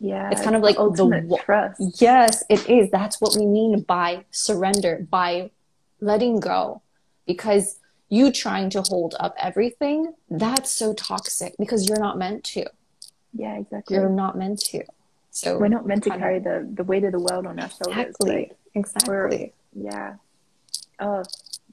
Yeah. 0.00 0.30
It's 0.30 0.42
kind 0.42 0.56
of 0.56 0.62
like 0.62 0.76
ultimate 0.76 1.28
the 1.28 1.38
trust. 1.38 1.80
Yes, 2.00 2.44
it 2.50 2.68
is. 2.68 2.90
That's 2.90 3.20
what 3.20 3.36
we 3.38 3.46
mean 3.46 3.82
by 3.82 4.24
surrender, 4.32 5.06
by 5.08 5.52
letting 6.00 6.40
go. 6.40 6.82
Because 7.26 7.78
you 8.08 8.32
trying 8.32 8.70
to 8.70 8.82
hold 8.82 9.14
up 9.20 9.34
everything, 9.38 10.12
that's 10.28 10.72
so 10.72 10.92
toxic 10.92 11.54
because 11.60 11.88
you're 11.88 12.00
not 12.00 12.18
meant 12.18 12.42
to. 12.44 12.66
Yeah, 13.32 13.56
exactly. 13.56 13.96
You're 13.96 14.10
not 14.10 14.36
meant 14.36 14.58
to. 14.66 14.84
So 15.30 15.58
we're 15.58 15.68
not 15.68 15.86
meant 15.86 16.02
to 16.04 16.10
carry 16.10 16.38
of, 16.38 16.44
the, 16.44 16.68
the 16.74 16.84
weight 16.84 17.04
of 17.04 17.12
the 17.12 17.20
world 17.20 17.46
on 17.46 17.58
our 17.58 17.70
shoulders. 17.70 18.06
Exactly. 18.08 18.52
exactly. 18.74 19.52
Yeah. 19.74 20.16
Oh, 20.98 21.22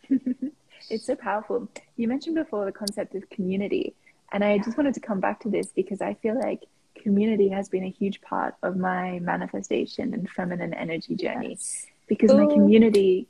it's 0.89 1.05
so 1.05 1.15
powerful. 1.15 1.69
You 1.97 2.07
mentioned 2.07 2.35
before 2.35 2.65
the 2.65 2.71
concept 2.71 3.13
of 3.15 3.29
community, 3.29 3.93
and 4.31 4.43
I 4.43 4.57
just 4.57 4.77
wanted 4.77 4.93
to 4.95 4.99
come 4.99 5.19
back 5.19 5.41
to 5.41 5.49
this 5.49 5.67
because 5.67 6.01
I 6.01 6.13
feel 6.15 6.39
like 6.39 6.63
community 7.01 7.49
has 7.49 7.69
been 7.69 7.83
a 7.83 7.89
huge 7.89 8.21
part 8.21 8.55
of 8.63 8.77
my 8.77 9.19
manifestation 9.19 10.13
and 10.13 10.29
feminine 10.29 10.73
energy 10.73 11.15
journey. 11.15 11.49
Yes. 11.51 11.85
Because 12.07 12.31
Ooh. 12.31 12.37
my 12.37 12.43
oh. 12.45 12.53
community, 12.53 13.27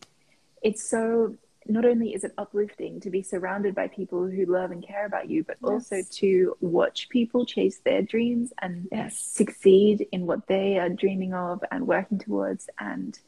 it's 0.62 0.84
so 0.84 1.36
not 1.68 1.86
only 1.86 2.14
is 2.14 2.24
it 2.24 2.34
uplifting 2.38 3.00
to 3.00 3.10
be 3.10 3.22
surrounded 3.22 3.76
by 3.76 3.88
people 3.88 4.26
who 4.26 4.46
love 4.46 4.72
and 4.72 4.86
care 4.86 5.06
about 5.06 5.30
you, 5.30 5.44
but 5.44 5.58
yes. 5.62 5.72
also 5.72 6.02
to 6.10 6.56
watch 6.60 7.08
people 7.10 7.46
chase 7.46 7.80
their 7.80 8.02
dreams 8.02 8.52
and 8.62 8.88
yes. 8.92 9.18
succeed 9.18 10.08
in 10.12 10.26
what 10.26 10.48
they 10.48 10.80
are 10.80 10.90
dreaming 10.90 11.34
of 11.34 11.64
and 11.72 11.86
working 11.88 12.18
towards, 12.18 12.68
and 12.80 13.20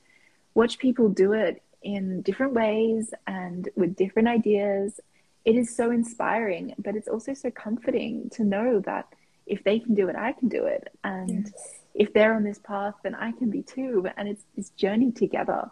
watch 0.55 0.79
people 0.79 1.09
do 1.09 1.33
it 1.33 1.61
in 1.83 2.21
different 2.21 2.53
ways 2.53 3.13
and 3.27 3.69
with 3.75 3.95
different 3.95 4.27
ideas. 4.27 4.99
It 5.45 5.55
is 5.55 5.75
so 5.75 5.91
inspiring, 5.91 6.73
but 6.77 6.95
it's 6.95 7.07
also 7.07 7.33
so 7.33 7.51
comforting 7.51 8.29
to 8.31 8.43
know 8.43 8.79
that 8.81 9.07
if 9.45 9.63
they 9.63 9.79
can 9.79 9.93
do 9.93 10.07
it, 10.07 10.15
I 10.15 10.31
can 10.31 10.47
do 10.47 10.65
it. 10.65 10.87
And 11.03 11.45
yes. 11.45 11.81
if 11.93 12.13
they're 12.13 12.33
on 12.33 12.43
this 12.43 12.59
path, 12.59 12.95
then 13.03 13.15
I 13.15 13.31
can 13.33 13.49
be 13.49 13.61
too. 13.61 14.07
And 14.15 14.27
it's 14.27 14.43
this 14.55 14.69
journey 14.69 15.11
together. 15.11 15.69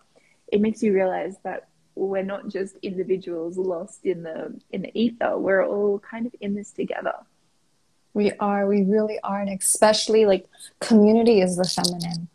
It 0.47 0.59
makes 0.59 0.83
you 0.83 0.93
realize 0.93 1.35
that 1.43 1.69
we're 1.95 2.23
not 2.23 2.47
just 2.47 2.75
individuals 2.81 3.57
lost 3.57 4.05
in 4.05 4.23
the 4.23 4.59
in 4.71 4.81
the 4.81 4.97
ether. 4.99 5.37
We're 5.37 5.65
all 5.65 5.99
kind 5.99 6.25
of 6.25 6.35
in 6.41 6.53
this 6.55 6.71
together. 6.71 7.13
We 8.13 8.31
are. 8.33 8.67
We 8.67 8.83
really 8.83 9.19
are, 9.23 9.41
and 9.41 9.49
especially 9.49 10.25
like 10.25 10.47
community 10.79 11.41
is 11.41 11.55
the 11.55 11.63
feminine. 11.63 12.27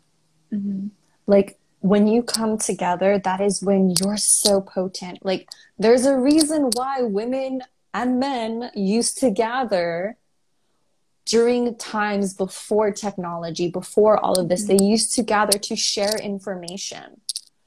Mm-hmm. 0.51 0.87
Like 1.27 1.59
when 1.87 2.07
you 2.07 2.23
come 2.23 2.57
together, 2.57 3.19
that 3.19 3.41
is 3.41 3.61
when 3.61 3.93
you're 3.99 4.17
so 4.17 4.61
potent. 4.61 5.25
Like 5.25 5.47
there's 5.77 6.05
a 6.05 6.17
reason 6.17 6.69
why 6.73 7.03
women 7.03 7.61
and 7.93 8.19
men 8.19 8.71
used 8.75 9.17
to 9.19 9.31
gather 9.31 10.17
during 11.25 11.75
times 11.75 12.33
before 12.33 12.91
technology, 12.91 13.69
before 13.69 14.17
all 14.17 14.39
of 14.39 14.49
this. 14.49 14.65
Mm-hmm. 14.65 14.77
They 14.77 14.85
used 14.85 15.13
to 15.15 15.23
gather 15.23 15.57
to 15.59 15.75
share 15.75 16.17
information 16.17 17.21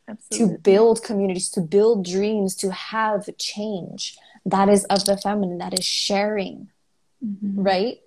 Absolutely. 0.08 0.56
to 0.56 0.62
build 0.62 1.02
communities, 1.02 1.50
to 1.50 1.60
build 1.60 2.04
dreams, 2.04 2.56
to 2.56 2.72
have 2.72 3.28
change. 3.38 4.16
That 4.46 4.68
is 4.68 4.84
of 4.84 5.04
the 5.04 5.18
feminine, 5.18 5.58
that 5.58 5.78
is 5.78 5.84
sharing, 5.84 6.68
mm-hmm. 7.24 7.62
right? 7.62 7.98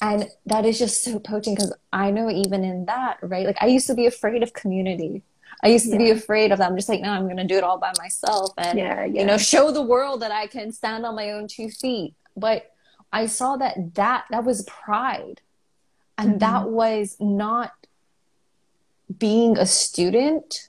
And 0.00 0.28
that 0.46 0.64
is 0.64 0.78
just 0.78 1.04
so 1.04 1.18
potent 1.18 1.56
because 1.56 1.74
I 1.92 2.10
know 2.10 2.30
even 2.30 2.64
in 2.64 2.86
that, 2.86 3.18
right? 3.22 3.46
Like 3.46 3.58
I 3.60 3.66
used 3.66 3.86
to 3.88 3.94
be 3.94 4.06
afraid 4.06 4.42
of 4.42 4.54
community. 4.54 5.22
I 5.62 5.68
used 5.68 5.86
to 5.86 5.92
yeah. 5.92 5.98
be 5.98 6.10
afraid 6.10 6.52
of 6.52 6.58
that. 6.58 6.70
I'm 6.70 6.76
just 6.76 6.88
like, 6.88 7.00
no, 7.00 7.10
I'm 7.10 7.24
going 7.24 7.36
to 7.36 7.44
do 7.44 7.56
it 7.56 7.64
all 7.64 7.78
by 7.78 7.92
myself 7.98 8.50
and, 8.58 8.78
yeah, 8.78 9.04
yeah. 9.04 9.20
you 9.20 9.26
know, 9.26 9.38
show 9.38 9.70
the 9.70 9.82
world 9.82 10.22
that 10.22 10.32
I 10.32 10.46
can 10.46 10.72
stand 10.72 11.06
on 11.06 11.14
my 11.14 11.32
own 11.32 11.48
two 11.48 11.68
feet. 11.68 12.14
But 12.36 12.72
I 13.12 13.26
saw 13.26 13.56
that 13.56 13.94
that, 13.94 14.24
that 14.30 14.44
was 14.44 14.62
pride. 14.64 15.40
And 16.18 16.30
mm-hmm. 16.30 16.38
that 16.38 16.68
was 16.68 17.16
not 17.20 17.72
being 19.18 19.58
a 19.58 19.66
student 19.66 20.68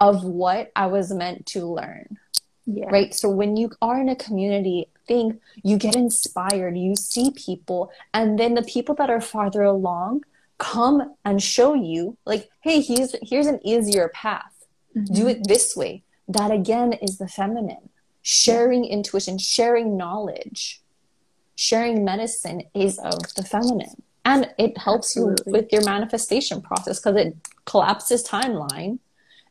of 0.00 0.24
what 0.24 0.72
I 0.74 0.86
was 0.86 1.12
meant 1.12 1.46
to 1.46 1.66
learn. 1.66 2.18
Yeah. 2.66 2.86
Right. 2.86 3.14
So 3.14 3.28
when 3.28 3.56
you 3.56 3.72
are 3.80 4.00
in 4.00 4.08
a 4.08 4.16
community 4.16 4.88
thing, 5.06 5.40
you 5.62 5.76
get 5.76 5.96
inspired, 5.96 6.76
you 6.76 6.94
see 6.96 7.32
people, 7.32 7.90
and 8.14 8.38
then 8.38 8.54
the 8.54 8.62
people 8.62 8.94
that 8.96 9.10
are 9.10 9.20
farther 9.20 9.62
along 9.62 10.24
come 10.62 11.14
and 11.24 11.42
show 11.42 11.74
you, 11.74 12.16
like, 12.24 12.48
hey, 12.60 12.80
here's 12.80 13.14
here's 13.22 13.48
an 13.48 13.60
easier 13.66 14.08
path. 14.14 14.54
Mm-hmm. 14.96 15.14
Do 15.14 15.26
it 15.26 15.48
this 15.48 15.76
way. 15.76 16.04
That 16.28 16.50
again 16.52 16.92
is 16.92 17.18
the 17.18 17.28
feminine. 17.28 17.88
Sharing 18.22 18.84
yeah. 18.84 18.92
intuition, 18.92 19.38
sharing 19.38 19.96
knowledge, 19.96 20.80
sharing 21.56 22.04
medicine 22.04 22.62
is 22.74 22.98
of 22.98 23.34
the 23.34 23.42
feminine. 23.42 24.02
And 24.24 24.50
it 24.56 24.78
helps 24.78 25.16
Absolutely. 25.16 25.44
you 25.46 25.52
with 25.52 25.72
your 25.72 25.84
manifestation 25.84 26.62
process 26.62 27.00
because 27.00 27.16
it 27.16 27.36
collapses 27.64 28.24
timeline 28.24 29.00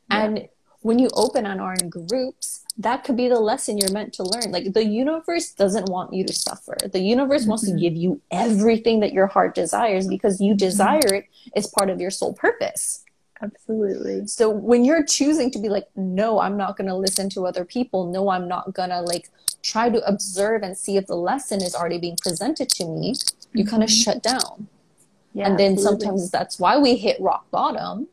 and 0.10 0.48
when 0.82 1.00
you 1.00 1.10
open 1.14 1.46
and 1.46 1.62
are 1.62 1.76
in 1.76 1.90
groups, 1.90 2.66
that 2.78 3.04
could 3.04 3.16
be 3.16 3.28
the 3.28 3.40
lesson 3.40 3.78
you're 3.78 3.92
meant 3.92 4.14
to 4.14 4.24
learn. 4.24 4.52
Like 4.52 4.74
the 4.74 4.86
universe 4.86 5.52
doesn't 5.54 5.90
want 5.90 6.14
you 6.14 6.26
to 6.26 6.34
suffer. 6.34 6.78
The 6.92 7.00
universe 7.00 7.42
mm-hmm. 7.42 7.50
wants 7.50 7.66
to 7.66 7.72
mm-hmm. 7.72 7.80
give 7.80 7.96
you 7.96 8.22
everything 8.32 9.00
that 9.02 9.14
your 9.14 9.28
heart 9.28 9.54
desires 9.54 10.08
because 10.08 10.42
you 10.42 10.52
mm-hmm. 10.52 10.58
desire 10.58 11.14
it 11.14 11.26
as 11.56 11.68
part 11.68 11.90
of 11.90 12.02
your 12.02 12.12
soul 12.12 12.34
purpose. 12.34 13.04
Absolutely. 13.42 14.28
So 14.28 14.50
when 14.50 14.86
you're 14.86 15.04
choosing 15.04 15.50
to 15.52 15.60
be 15.60 15.70
like, 15.70 15.88
no, 15.96 16.40
I'm 16.40 16.58
not 16.58 16.78
going 16.78 16.88
to 16.88 16.96
listen 16.96 17.30
to 17.32 17.48
other 17.48 17.66
people. 17.66 18.12
No, 18.12 18.30
I'm 18.30 18.48
not 18.48 18.74
going 18.74 18.90
to 18.90 19.02
like 19.02 19.30
try 19.64 19.90
to 19.90 20.00
observe 20.08 20.64
and 20.64 20.78
see 20.78 20.98
if 20.98 21.08
the 21.08 21.16
lesson 21.16 21.62
is 21.62 21.76
already 21.76 22.00
being 22.00 22.18
presented 22.18 22.70
to 22.70 22.86
me, 22.86 23.16
you 23.54 23.64
mm-hmm. 23.64 23.70
kind 23.70 23.84
of 23.84 23.90
shut 23.90 24.24
down. 24.24 24.68
Yeah, 25.34 25.48
and 25.48 25.60
then 25.60 25.74
absolutely. 25.74 26.02
sometimes 26.02 26.32
that's 26.32 26.60
why 26.60 26.78
we 26.78 26.96
hit 26.96 27.20
rock 27.22 27.50
bottom 27.52 28.08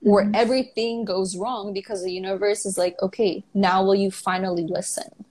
where 0.00 0.24
mm-hmm. 0.24 0.34
everything 0.34 1.04
goes 1.04 1.36
wrong 1.36 1.72
because 1.72 2.02
the 2.02 2.12
universe 2.12 2.66
is 2.66 2.78
like, 2.78 2.96
okay, 3.02 3.44
now 3.54 3.82
will 3.82 3.94
you 3.94 4.10
finally 4.10 4.66
listen? 4.66 5.24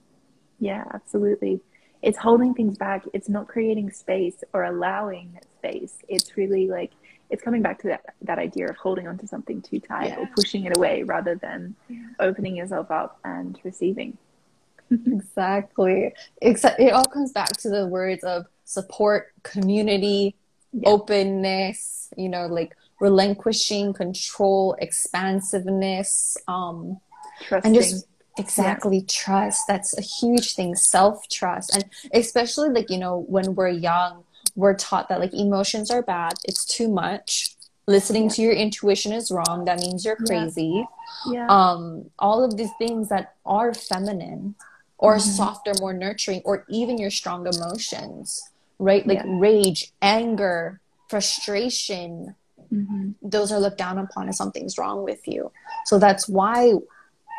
Yeah, 0.60 0.84
absolutely. 0.94 1.62
It's 2.02 2.18
holding 2.18 2.54
things 2.54 2.78
back. 2.78 3.04
It's 3.14 3.30
not 3.30 3.48
creating 3.48 3.92
space 3.92 4.44
or 4.54 4.64
allowing 4.64 5.40
space. 5.58 5.98
It's 6.08 6.38
really 6.38 6.68
like 6.68 6.92
it's 7.30 7.42
coming 7.42 7.62
back 7.62 7.80
to 7.82 7.88
that 7.88 8.04
that 8.22 8.38
idea 8.38 8.70
of 8.70 8.78
holding 8.78 9.08
onto 9.08 9.26
something 9.26 9.62
too 9.62 9.80
tight 9.80 10.10
yeah. 10.10 10.20
or 10.20 10.30
pushing 10.36 10.66
it 10.66 10.78
away 10.78 11.04
rather 11.04 11.36
than 11.36 11.76
yeah. 11.90 12.06
opening 12.20 12.56
yourself 12.56 12.92
up 12.92 13.20
and 13.24 13.60
receiving. 13.64 14.18
exactly. 14.92 16.14
Except 16.42 16.80
it 16.80 16.94
all 16.94 17.06
comes 17.06 17.32
back 17.32 17.58
to 17.58 17.70
the 17.70 17.88
words 17.88 18.24
of 18.24 18.46
support, 18.66 19.34
community, 19.44 20.36
yeah. 20.74 20.90
openness, 20.90 22.14
you 22.16 22.30
know, 22.30 22.46
like 22.48 22.76
relinquishing 23.00 23.94
control, 23.94 24.76
expansiveness, 24.80 26.38
um, 26.48 27.00
Trusting. 27.42 27.76
and 27.76 27.76
just 27.76 28.08
exactly 28.38 28.98
yeah. 28.98 29.06
trust. 29.08 29.68
That's 29.68 29.98
a 29.98 30.02
huge 30.02 30.56
thing. 30.56 30.76
Self 30.76 31.28
trust, 31.30 31.76
and 31.76 31.86
especially 32.14 32.70
like 32.70 32.90
you 32.90 32.98
know 32.98 33.26
when 33.28 33.56
we're 33.56 33.70
young, 33.70 34.24
we're 34.56 34.76
taught 34.76 35.10
that 35.10 35.20
like 35.20 35.34
emotions 35.34 35.92
are 35.92 36.02
bad. 36.02 36.34
It's 36.46 36.66
too 36.66 36.88
much. 36.88 37.56
Listening 37.88 38.24
yeah. 38.24 38.30
to 38.30 38.42
your 38.42 38.54
intuition 38.54 39.12
is 39.12 39.30
wrong. 39.30 39.66
That 39.66 39.80
means 39.80 40.04
you're 40.04 40.16
crazy. 40.16 40.88
Yeah. 41.28 41.48
Um, 41.48 42.10
all 42.18 42.44
of 42.44 42.58
these 42.58 42.72
things 42.80 43.10
that 43.10 43.36
are 43.46 43.74
feminine 43.74 44.56
or 44.98 45.18
mm-hmm. 45.18 45.30
softer, 45.30 45.74
more 45.80 45.94
nurturing, 45.94 46.42
or 46.46 46.66
even 46.68 46.98
your 46.98 47.12
strong 47.12 47.46
emotions, 47.46 48.50
right? 48.80 49.06
Like 49.06 49.22
rage, 49.26 49.92
anger, 50.02 50.80
frustration, 51.10 52.36
mm-hmm. 52.76 53.12
those 53.22 53.52
are 53.52 53.60
looked 53.60 53.78
down 53.78 53.98
upon 53.98 54.30
as 54.30 54.38
something's 54.38 54.78
wrong 54.78 55.04
with 55.04 55.28
you. 55.28 55.52
So 55.86 56.00
that's 56.00 56.28
why 56.28 56.74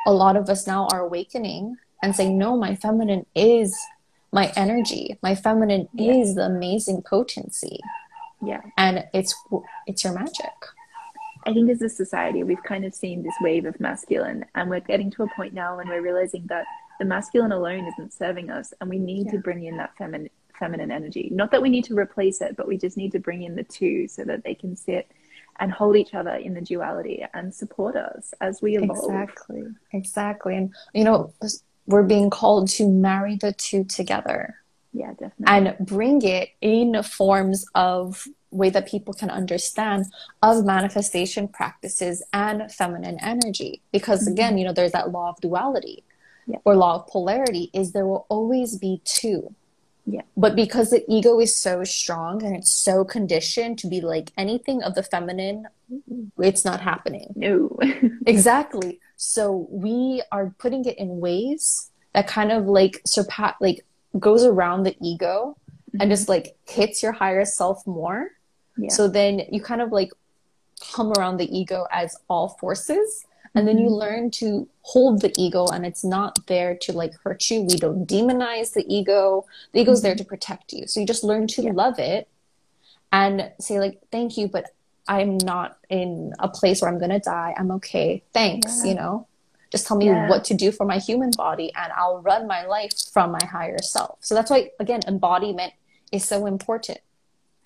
a 0.07 0.12
lot 0.12 0.37
of 0.37 0.49
us 0.49 0.66
now 0.66 0.88
are 0.92 1.01
awakening 1.01 1.77
and 2.03 2.14
saying, 2.14 2.38
no, 2.38 2.57
my 2.57 2.75
feminine 2.75 3.27
is 3.35 3.77
my 4.33 4.53
energy. 4.57 5.18
My 5.22 5.35
feminine 5.35 5.88
yeah. 5.94 6.14
is 6.14 6.35
the 6.35 6.42
amazing 6.42 7.03
potency. 7.03 7.81
Yeah. 8.44 8.61
And 8.77 9.05
it's 9.14 9.35
it's 9.87 10.05
your 10.05 10.12
magic. 10.12 10.53
I 11.46 11.53
think 11.55 11.70
as 11.70 11.81
a 11.81 11.88
society, 11.88 12.42
we've 12.42 12.62
kind 12.64 12.85
of 12.85 12.94
seen 12.94 13.22
this 13.22 13.35
wave 13.40 13.66
of 13.66 13.79
masculine, 13.79 14.44
and 14.57 14.68
we're 14.68 14.81
getting 14.81 15.11
to 15.12 15.22
a 15.22 15.29
point 15.37 15.55
now 15.55 15.77
when 15.77 15.88
we're 15.88 16.03
realizing 16.03 16.44
that 16.49 16.66
the 16.99 17.05
masculine 17.05 17.53
alone 17.53 17.87
isn't 17.87 18.12
serving 18.12 18.51
us, 18.51 18.75
and 18.81 18.90
we 18.90 18.99
need 18.99 19.27
yeah. 19.27 19.33
to 19.33 19.38
bring 19.38 19.64
in 19.64 19.77
that 19.77 19.96
feminine 19.96 20.31
feminine 20.59 20.90
energy. 20.90 21.29
Not 21.33 21.51
that 21.53 21.62
we 21.62 21.68
need 21.68 21.85
to 21.85 21.96
replace 21.96 22.40
it, 22.40 22.57
but 22.57 22.66
we 22.66 22.79
just 22.79 22.96
need 22.96 23.12
to 23.12 23.18
bring 23.18 23.42
in 23.42 23.57
the 23.57 23.62
two 23.62 24.09
so 24.09 24.25
that 24.25 24.42
they 24.42 24.55
can 24.55 24.75
sit 24.75 25.11
and 25.59 25.73
hold 25.73 25.97
each 25.97 26.14
other 26.14 26.35
in 26.35 26.55
the 26.55 26.61
duality 26.61 27.25
and 27.35 27.55
support 27.55 27.97
us 27.97 28.35
as 28.40 28.62
we 28.62 28.77
evolve. 28.77 28.99
Exactly. 28.99 29.62
Exactly. 29.92 30.57
And, 30.57 30.75
you 30.95 31.05
know, 31.05 31.33
we're 31.87 32.03
being 32.03 32.31
called 32.31 32.69
to 32.71 32.88
marry 32.88 33.37
the 33.37 33.53
two 33.53 33.85
together. 33.85 34.57
Yeah, 34.92 35.11
definitely. 35.11 35.45
And 35.47 35.77
bring 35.81 36.23
it 36.23 36.51
in 36.61 37.03
forms 37.03 37.66
of 37.75 38.27
way 38.51 38.71
that 38.71 38.88
people 38.88 39.12
can 39.12 39.31
understand 39.31 40.07
of 40.42 40.64
manifestation 40.64 41.49
practices 41.49 42.23
and 42.33 42.71
feminine 42.73 43.19
energy. 43.21 43.83
Because 43.92 44.23
mm-hmm. 44.23 44.33
again, 44.33 44.59
you 44.59 44.64
know, 44.64 44.73
there's 44.73 44.92
that 44.92 45.11
law 45.11 45.31
of 45.31 45.40
duality 45.40 46.03
yeah. 46.47 46.59
or 46.64 46.77
law 46.77 46.97
of 46.97 47.07
polarity 47.09 47.71
is 47.73 47.92
there 47.92 48.07
will 48.07 48.27
always 48.29 48.77
be 48.77 49.01
two 49.05 49.55
yeah. 50.07 50.23
But 50.37 50.55
because 50.55 50.90
the 50.90 51.05
ego 51.09 51.40
is 51.40 51.57
so 51.57 51.83
strong 51.83 52.42
and 52.45 52.55
it's 52.55 52.71
so 52.71 53.05
conditioned 53.05 53.79
to 53.81 53.88
be 53.88 54.01
like 54.01 54.31
anything 54.37 54.83
of 54.83 54.95
the 54.95 55.03
feminine, 55.03 55.66
it's 56.38 56.64
not 56.64 56.81
happening. 56.81 57.33
No. 57.35 57.77
exactly. 58.27 59.01
So 59.16 59.66
we 59.69 60.23
are 60.31 60.55
putting 60.59 60.85
it 60.85 60.97
in 60.97 61.19
ways 61.19 61.90
that 62.14 62.29
kind 62.29 62.53
of 62.53 62.66
like 62.66 63.01
surpass, 63.05 63.55
like 63.61 63.85
goes 64.19 64.45
around 64.45 64.85
the 64.85 64.97
ego 65.03 65.57
mm-hmm. 65.90 66.01
and 66.01 66.11
just 66.11 66.29
like 66.29 66.57
hits 66.69 67.03
your 67.03 67.12
higher 67.12 67.45
self 67.45 67.85
more. 67.85 68.31
Yeah. 68.77 68.90
So 68.90 69.09
then 69.09 69.42
you 69.51 69.61
kind 69.61 69.83
of 69.83 69.90
like 69.90 70.12
come 70.92 71.12
around 71.14 71.38
the 71.38 71.59
ego 71.59 71.87
as 71.90 72.16
all 72.29 72.51
forces 72.61 73.25
and 73.57 73.66
then 73.66 73.79
you 73.79 73.87
mm-hmm. 73.87 73.95
learn 73.95 74.31
to 74.31 74.69
hold 74.83 75.21
the 75.21 75.33
ego 75.37 75.66
and 75.66 75.85
it's 75.85 76.05
not 76.05 76.47
there 76.47 76.77
to 76.77 76.92
like 76.92 77.14
hurt 77.25 77.51
you 77.51 77.62
we 77.62 77.77
don't 77.77 78.07
demonize 78.07 78.73
the 78.75 78.85
ego 78.88 79.45
the 79.73 79.81
ego's 79.81 79.99
mm-hmm. 79.99 80.09
there 80.09 80.14
to 80.14 80.25
protect 80.25 80.73
you 80.73 80.87
so 80.87 81.01
you 81.01 81.07
just 81.07 81.25
learn 81.25 81.47
to 81.47 81.62
yeah. 81.62 81.73
love 81.73 81.99
it 81.99 82.29
and 83.12 83.51
say 83.59 83.81
like 83.81 83.99
thank 84.12 84.37
you 84.37 84.47
but 84.47 84.66
i'm 85.09 85.38
not 85.38 85.79
in 85.88 86.33
a 86.38 86.49
place 86.49 86.81
where 86.81 86.90
i'm 86.90 86.99
gonna 86.99 87.21
die 87.21 87.55
i'm 87.59 87.71
okay 87.71 88.23
thanks 88.33 88.85
yeah. 88.85 88.90
you 88.90 88.95
know 88.95 89.27
Just 89.71 89.87
tell 89.87 89.97
me 89.97 90.07
yeah. 90.07 90.29
what 90.29 90.45
to 90.45 90.55
do 90.55 90.71
for 90.71 90.87
my 90.87 90.99
human 90.99 91.31
body 91.37 91.73
and 91.75 91.92
I'll 91.92 92.23
run 92.23 92.47
my 92.47 92.64
life 92.66 92.92
from 93.12 93.33
my 93.33 93.45
higher 93.45 93.79
self. 93.83 94.19
So 94.21 94.35
that's 94.35 94.51
why, 94.51 94.71
again, 94.79 95.01
embodiment 95.07 95.73
is 96.12 96.25
so 96.25 96.47
important. 96.47 96.99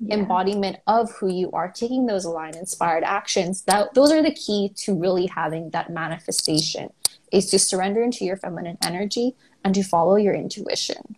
Yeah. 0.02 0.16
Embodiment 0.16 0.78
of 0.86 1.10
who 1.12 1.30
you 1.30 1.50
are, 1.52 1.70
taking 1.70 2.06
those 2.06 2.24
aligned, 2.24 2.56
inspired 2.56 3.04
actions. 3.04 3.62
That 3.62 3.92
those 3.94 4.10
are 4.10 4.22
the 4.22 4.32
key 4.32 4.72
to 4.76 4.98
really 4.98 5.26
having 5.26 5.70
that 5.70 5.90
manifestation. 5.90 6.90
Is 7.32 7.46
to 7.50 7.58
surrender 7.58 8.02
into 8.02 8.24
your 8.24 8.36
feminine 8.36 8.78
energy 8.82 9.36
and 9.62 9.74
to 9.74 9.82
follow 9.82 10.16
your 10.16 10.34
intuition. 10.34 11.16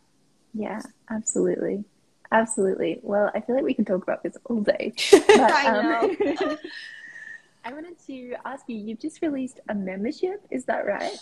Yeah, 0.52 0.82
absolutely. 1.10 1.84
Absolutely. 2.32 2.98
Well, 3.02 3.30
I 3.34 3.40
feel 3.40 3.54
like 3.54 3.64
we 3.64 3.74
can 3.74 3.84
talk 3.84 4.02
about 4.02 4.22
this 4.22 4.36
all 4.44 4.60
day. 4.60 4.94
But, 5.10 5.52
I 5.52 5.66
um, 5.66 6.16
know. 6.40 6.56
I 7.64 7.72
wanted 7.72 7.96
to 8.06 8.34
ask 8.44 8.64
you, 8.66 8.76
you've 8.76 8.98
just 8.98 9.22
released 9.22 9.60
a 9.68 9.74
membership, 9.74 10.44
is 10.50 10.64
that 10.64 10.84
right? 10.84 11.16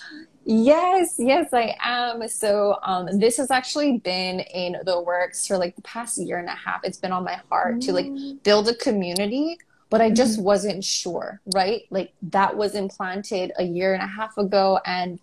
Yes, 0.44 1.16
yes, 1.18 1.52
I 1.52 1.76
am. 1.80 2.26
So, 2.28 2.78
um, 2.82 3.18
this 3.18 3.36
has 3.36 3.50
actually 3.50 3.98
been 3.98 4.40
in 4.40 4.76
the 4.84 5.02
works 5.02 5.46
for 5.46 5.58
like 5.58 5.76
the 5.76 5.82
past 5.82 6.18
year 6.18 6.38
and 6.38 6.48
a 6.48 6.52
half. 6.52 6.80
It's 6.82 6.96
been 6.96 7.12
on 7.12 7.24
my 7.24 7.40
heart 7.50 7.76
mm. 7.76 7.80
to 7.86 7.92
like 7.92 8.06
mm. 8.06 8.42
build 8.42 8.68
a 8.68 8.74
community, 8.74 9.58
but 9.90 10.00
I 10.00 10.10
just 10.10 10.40
mm. 10.40 10.44
wasn't 10.44 10.82
sure, 10.82 11.42
right? 11.54 11.82
Like 11.90 12.14
that 12.22 12.56
was 12.56 12.74
implanted 12.74 13.52
a 13.58 13.64
year 13.64 13.92
and 13.92 14.02
a 14.02 14.06
half 14.06 14.38
ago, 14.38 14.80
and 14.86 15.20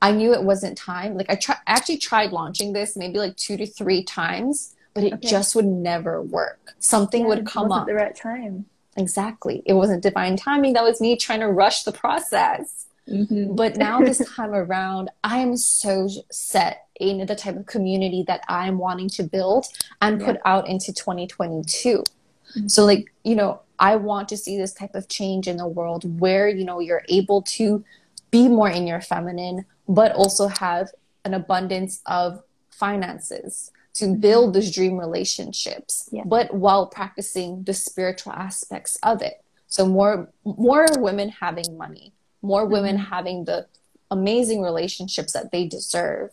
I 0.00 0.12
knew 0.12 0.34
it 0.34 0.42
wasn't 0.44 0.78
time. 0.78 1.16
Like 1.16 1.30
I 1.30 1.34
try, 1.34 1.56
actually 1.66 1.96
tried 1.96 2.30
launching 2.30 2.72
this 2.72 2.96
maybe 2.96 3.18
like 3.18 3.36
two 3.36 3.56
to 3.56 3.66
three 3.66 4.04
times, 4.04 4.76
but 4.94 5.02
it 5.02 5.14
okay. 5.14 5.28
just 5.28 5.56
would 5.56 5.66
never 5.66 6.22
work. 6.22 6.74
Something 6.78 7.22
yeah, 7.22 7.28
would 7.28 7.46
come 7.46 7.72
up. 7.72 7.88
the 7.88 7.94
right 7.94 8.14
time. 8.14 8.66
Exactly. 8.96 9.62
It 9.66 9.74
wasn't 9.74 10.02
divine 10.02 10.36
timing. 10.36 10.74
That 10.74 10.84
was 10.84 11.00
me 11.00 11.16
trying 11.16 11.40
to 11.40 11.48
rush 11.48 11.82
the 11.84 11.92
process. 11.92 12.86
Mm-hmm. 13.08 13.54
But 13.54 13.76
now, 13.76 14.00
this 14.00 14.22
time 14.34 14.54
around, 14.54 15.10
I 15.22 15.38
am 15.38 15.56
so 15.56 16.08
set 16.30 16.86
in 16.98 17.26
the 17.26 17.34
type 17.34 17.56
of 17.56 17.66
community 17.66 18.24
that 18.26 18.42
I'm 18.48 18.78
wanting 18.78 19.08
to 19.10 19.24
build 19.24 19.66
and 20.00 20.20
yeah. 20.20 20.26
put 20.26 20.36
out 20.44 20.68
into 20.68 20.92
2022. 20.92 21.98
Mm-hmm. 21.98 22.68
So, 22.68 22.84
like, 22.84 23.12
you 23.24 23.34
know, 23.34 23.60
I 23.78 23.96
want 23.96 24.28
to 24.30 24.36
see 24.36 24.56
this 24.56 24.72
type 24.72 24.94
of 24.94 25.08
change 25.08 25.48
in 25.48 25.56
the 25.56 25.66
world 25.66 26.20
where, 26.20 26.48
you 26.48 26.64
know, 26.64 26.80
you're 26.80 27.04
able 27.08 27.42
to 27.42 27.84
be 28.30 28.48
more 28.48 28.70
in 28.70 28.86
your 28.86 29.00
feminine, 29.00 29.66
but 29.88 30.12
also 30.12 30.48
have 30.48 30.90
an 31.24 31.34
abundance 31.34 32.00
of 32.06 32.42
finances 32.70 33.70
to 33.94 34.14
build 34.14 34.54
those 34.54 34.70
dream 34.70 34.98
relationships, 34.98 36.08
yeah. 36.12 36.22
but 36.26 36.52
while 36.52 36.86
practicing 36.86 37.62
the 37.64 37.74
spiritual 37.74 38.32
aspects 38.32 38.96
of 39.02 39.22
it. 39.22 39.42
So 39.68 39.86
more 39.86 40.30
more 40.44 40.86
women 40.98 41.30
having 41.30 41.76
money, 41.76 42.12
more 42.42 42.66
women 42.66 42.96
mm-hmm. 42.96 43.12
having 43.12 43.44
the 43.44 43.66
amazing 44.10 44.62
relationships 44.62 45.32
that 45.32 45.50
they 45.52 45.66
deserve. 45.66 46.30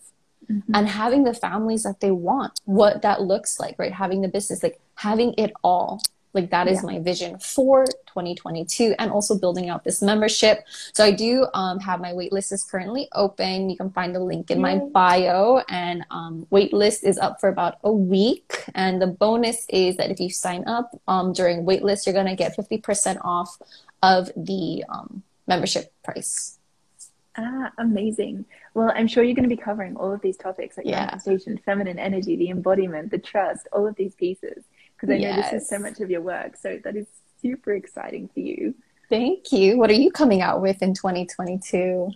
Mm-hmm. 0.50 0.74
And 0.74 0.88
having 0.88 1.22
the 1.22 1.34
families 1.34 1.84
that 1.84 2.00
they 2.00 2.10
want, 2.10 2.60
what 2.64 3.02
that 3.02 3.22
looks 3.22 3.60
like, 3.60 3.76
right? 3.78 3.92
Having 3.92 4.22
the 4.22 4.28
business, 4.28 4.60
like 4.60 4.80
having 4.96 5.34
it 5.38 5.52
all 5.62 6.02
like 6.34 6.50
that 6.50 6.68
is 6.68 6.78
yeah. 6.78 6.92
my 6.92 6.98
vision 6.98 7.38
for 7.38 7.84
2022 7.84 8.94
and 8.98 9.10
also 9.10 9.38
building 9.38 9.68
out 9.68 9.84
this 9.84 10.00
membership. 10.00 10.64
So 10.94 11.04
i 11.04 11.10
do 11.10 11.46
um, 11.54 11.78
have 11.80 12.00
my 12.00 12.12
waitlist 12.12 12.52
is 12.52 12.64
currently 12.64 13.08
open. 13.12 13.68
You 13.68 13.76
can 13.76 13.90
find 13.90 14.14
the 14.14 14.20
link 14.20 14.50
in 14.50 14.60
my 14.60 14.76
bio. 14.78 15.62
And 15.68 16.06
um, 16.10 16.46
waitlist 16.50 17.04
is 17.04 17.18
up 17.18 17.40
for 17.40 17.48
about 17.48 17.78
a 17.84 17.92
week. 17.92 18.64
And 18.74 19.00
the 19.00 19.06
bonus 19.06 19.66
is 19.68 19.96
that 19.96 20.10
if 20.10 20.20
you 20.20 20.30
sign 20.30 20.66
up 20.66 20.98
um, 21.06 21.32
during 21.32 21.64
waitlist 21.64 22.06
you're 22.06 22.14
going 22.14 22.26
to 22.26 22.36
get 22.36 22.56
50% 22.56 23.18
off 23.24 23.58
of 24.02 24.30
the 24.36 24.84
um, 24.88 25.22
membership 25.46 25.92
price. 26.02 26.58
Ah, 27.36 27.72
amazing. 27.78 28.44
Well, 28.74 28.92
I'm 28.94 29.06
sure 29.06 29.22
you're 29.22 29.34
going 29.34 29.48
to 29.48 29.54
be 29.54 29.60
covering 29.60 29.96
all 29.96 30.12
of 30.12 30.20
these 30.20 30.36
topics 30.36 30.76
like 30.76 30.86
yeah. 30.86 31.00
manifestation, 31.00 31.58
feminine 31.64 31.98
energy, 31.98 32.36
the 32.36 32.50
embodiment, 32.50 33.10
the 33.10 33.18
trust, 33.18 33.68
all 33.72 33.86
of 33.86 33.96
these 33.96 34.14
pieces 34.14 34.64
because 35.02 35.14
I 35.14 35.18
yes. 35.18 35.36
know 35.36 35.50
this 35.50 35.62
is 35.64 35.68
so 35.68 35.78
much 35.78 36.00
of 36.00 36.10
your 36.10 36.20
work. 36.20 36.56
So 36.56 36.78
that 36.84 36.96
is 36.96 37.06
super 37.40 37.72
exciting 37.72 38.28
for 38.32 38.40
you. 38.40 38.74
Thank 39.08 39.52
you. 39.52 39.76
What 39.76 39.90
are 39.90 39.94
you 39.94 40.12
coming 40.12 40.40
out 40.40 40.62
with 40.62 40.80
in 40.80 40.94
2022? 40.94 42.10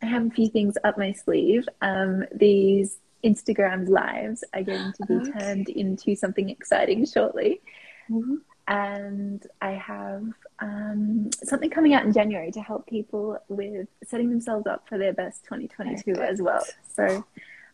I 0.00 0.06
have 0.06 0.26
a 0.26 0.30
few 0.30 0.48
things 0.48 0.76
up 0.82 0.96
my 0.96 1.12
sleeve. 1.12 1.68
Um, 1.82 2.24
these 2.34 2.96
Instagram 3.22 3.88
lives 3.88 4.42
are 4.54 4.62
going 4.62 4.92
to 4.94 5.06
be 5.06 5.14
okay. 5.14 5.38
turned 5.38 5.68
into 5.68 6.16
something 6.16 6.48
exciting 6.48 7.04
shortly. 7.04 7.60
Mm-hmm. 8.10 8.36
And 8.66 9.46
I 9.60 9.72
have 9.72 10.24
um, 10.60 11.30
something 11.44 11.68
coming 11.68 11.92
out 11.92 12.04
in 12.04 12.12
January 12.12 12.50
to 12.52 12.60
help 12.60 12.86
people 12.86 13.38
with 13.48 13.88
setting 14.04 14.30
themselves 14.30 14.66
up 14.66 14.88
for 14.88 14.98
their 14.98 15.12
best 15.12 15.44
2022 15.44 16.14
as 16.14 16.40
well. 16.40 16.64
So 16.96 17.24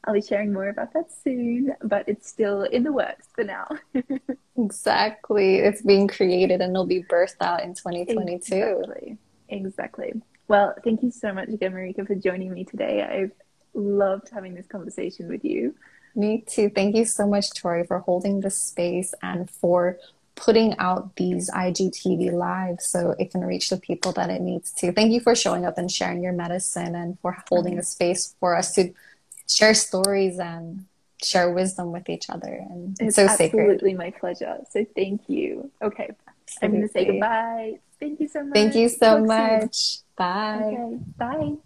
I'll 0.08 0.14
be 0.14 0.22
sharing 0.22 0.54
more 0.54 0.70
about 0.70 0.94
that 0.94 1.12
soon, 1.22 1.74
but 1.82 2.08
it's 2.08 2.26
still 2.26 2.62
in 2.62 2.82
the 2.82 2.92
works 2.92 3.26
for 3.34 3.44
now. 3.44 3.68
exactly. 4.56 5.56
It's 5.56 5.82
being 5.82 6.08
created 6.08 6.62
and 6.62 6.70
it'll 6.72 6.86
be 6.86 7.02
birthed 7.02 7.42
out 7.42 7.62
in 7.62 7.74
2022. 7.74 8.54
Exactly. 8.54 9.18
Exactly. 9.50 10.22
Well, 10.48 10.74
thank 10.82 11.02
you 11.02 11.10
so 11.10 11.34
much 11.34 11.50
again, 11.50 11.74
Marikka, 11.74 12.06
for 12.06 12.14
joining 12.14 12.54
me 12.54 12.64
today. 12.64 13.02
I've 13.02 13.32
loved 13.74 14.30
having 14.30 14.54
this 14.54 14.66
conversation 14.66 15.28
with 15.28 15.44
you. 15.44 15.74
Me 16.14 16.42
too. 16.46 16.70
Thank 16.70 16.96
you 16.96 17.04
so 17.04 17.26
much, 17.26 17.50
Tori, 17.52 17.84
for 17.84 17.98
holding 17.98 18.40
the 18.40 18.48
space 18.48 19.12
and 19.20 19.50
for 19.50 19.98
putting 20.36 20.74
out 20.78 21.16
these 21.16 21.50
IGTV 21.50 22.32
lives 22.32 22.86
so 22.86 23.14
it 23.18 23.30
can 23.30 23.42
reach 23.42 23.68
the 23.68 23.76
people 23.76 24.12
that 24.12 24.30
it 24.30 24.40
needs 24.40 24.72
to. 24.72 24.90
Thank 24.90 25.12
you 25.12 25.20
for 25.20 25.34
showing 25.34 25.66
up 25.66 25.76
and 25.76 25.90
sharing 25.90 26.22
your 26.22 26.32
medicine 26.32 26.94
and 26.94 27.18
for 27.20 27.36
holding 27.50 27.74
mm-hmm. 27.74 27.80
a 27.80 27.84
space 27.84 28.34
for 28.40 28.56
us 28.56 28.72
to 28.76 28.94
share 29.48 29.74
stories 29.74 30.38
and 30.38 30.86
share 31.22 31.50
wisdom 31.50 31.92
with 31.92 32.08
each 32.08 32.30
other. 32.30 32.64
And 32.70 32.92
it's, 32.92 33.00
it's 33.00 33.16
so 33.16 33.26
sacred. 33.28 33.60
Absolutely 33.60 33.94
my 33.94 34.10
pleasure. 34.10 34.58
So 34.70 34.86
thank 34.94 35.28
you. 35.28 35.70
Okay. 35.82 36.10
Absolutely. 36.28 36.62
I'm 36.62 36.70
going 36.72 36.82
to 36.82 36.92
say 36.92 37.04
goodbye. 37.04 37.78
Thank 38.00 38.20
you 38.20 38.28
so 38.28 38.44
much. 38.44 38.54
Thank 38.54 38.74
you 38.74 38.88
so 38.88 39.18
Talk 39.18 39.26
much. 39.26 39.76
Soon. 39.76 40.02
Bye. 40.16 40.62
Okay. 40.66 40.98
Bye. 41.18 41.56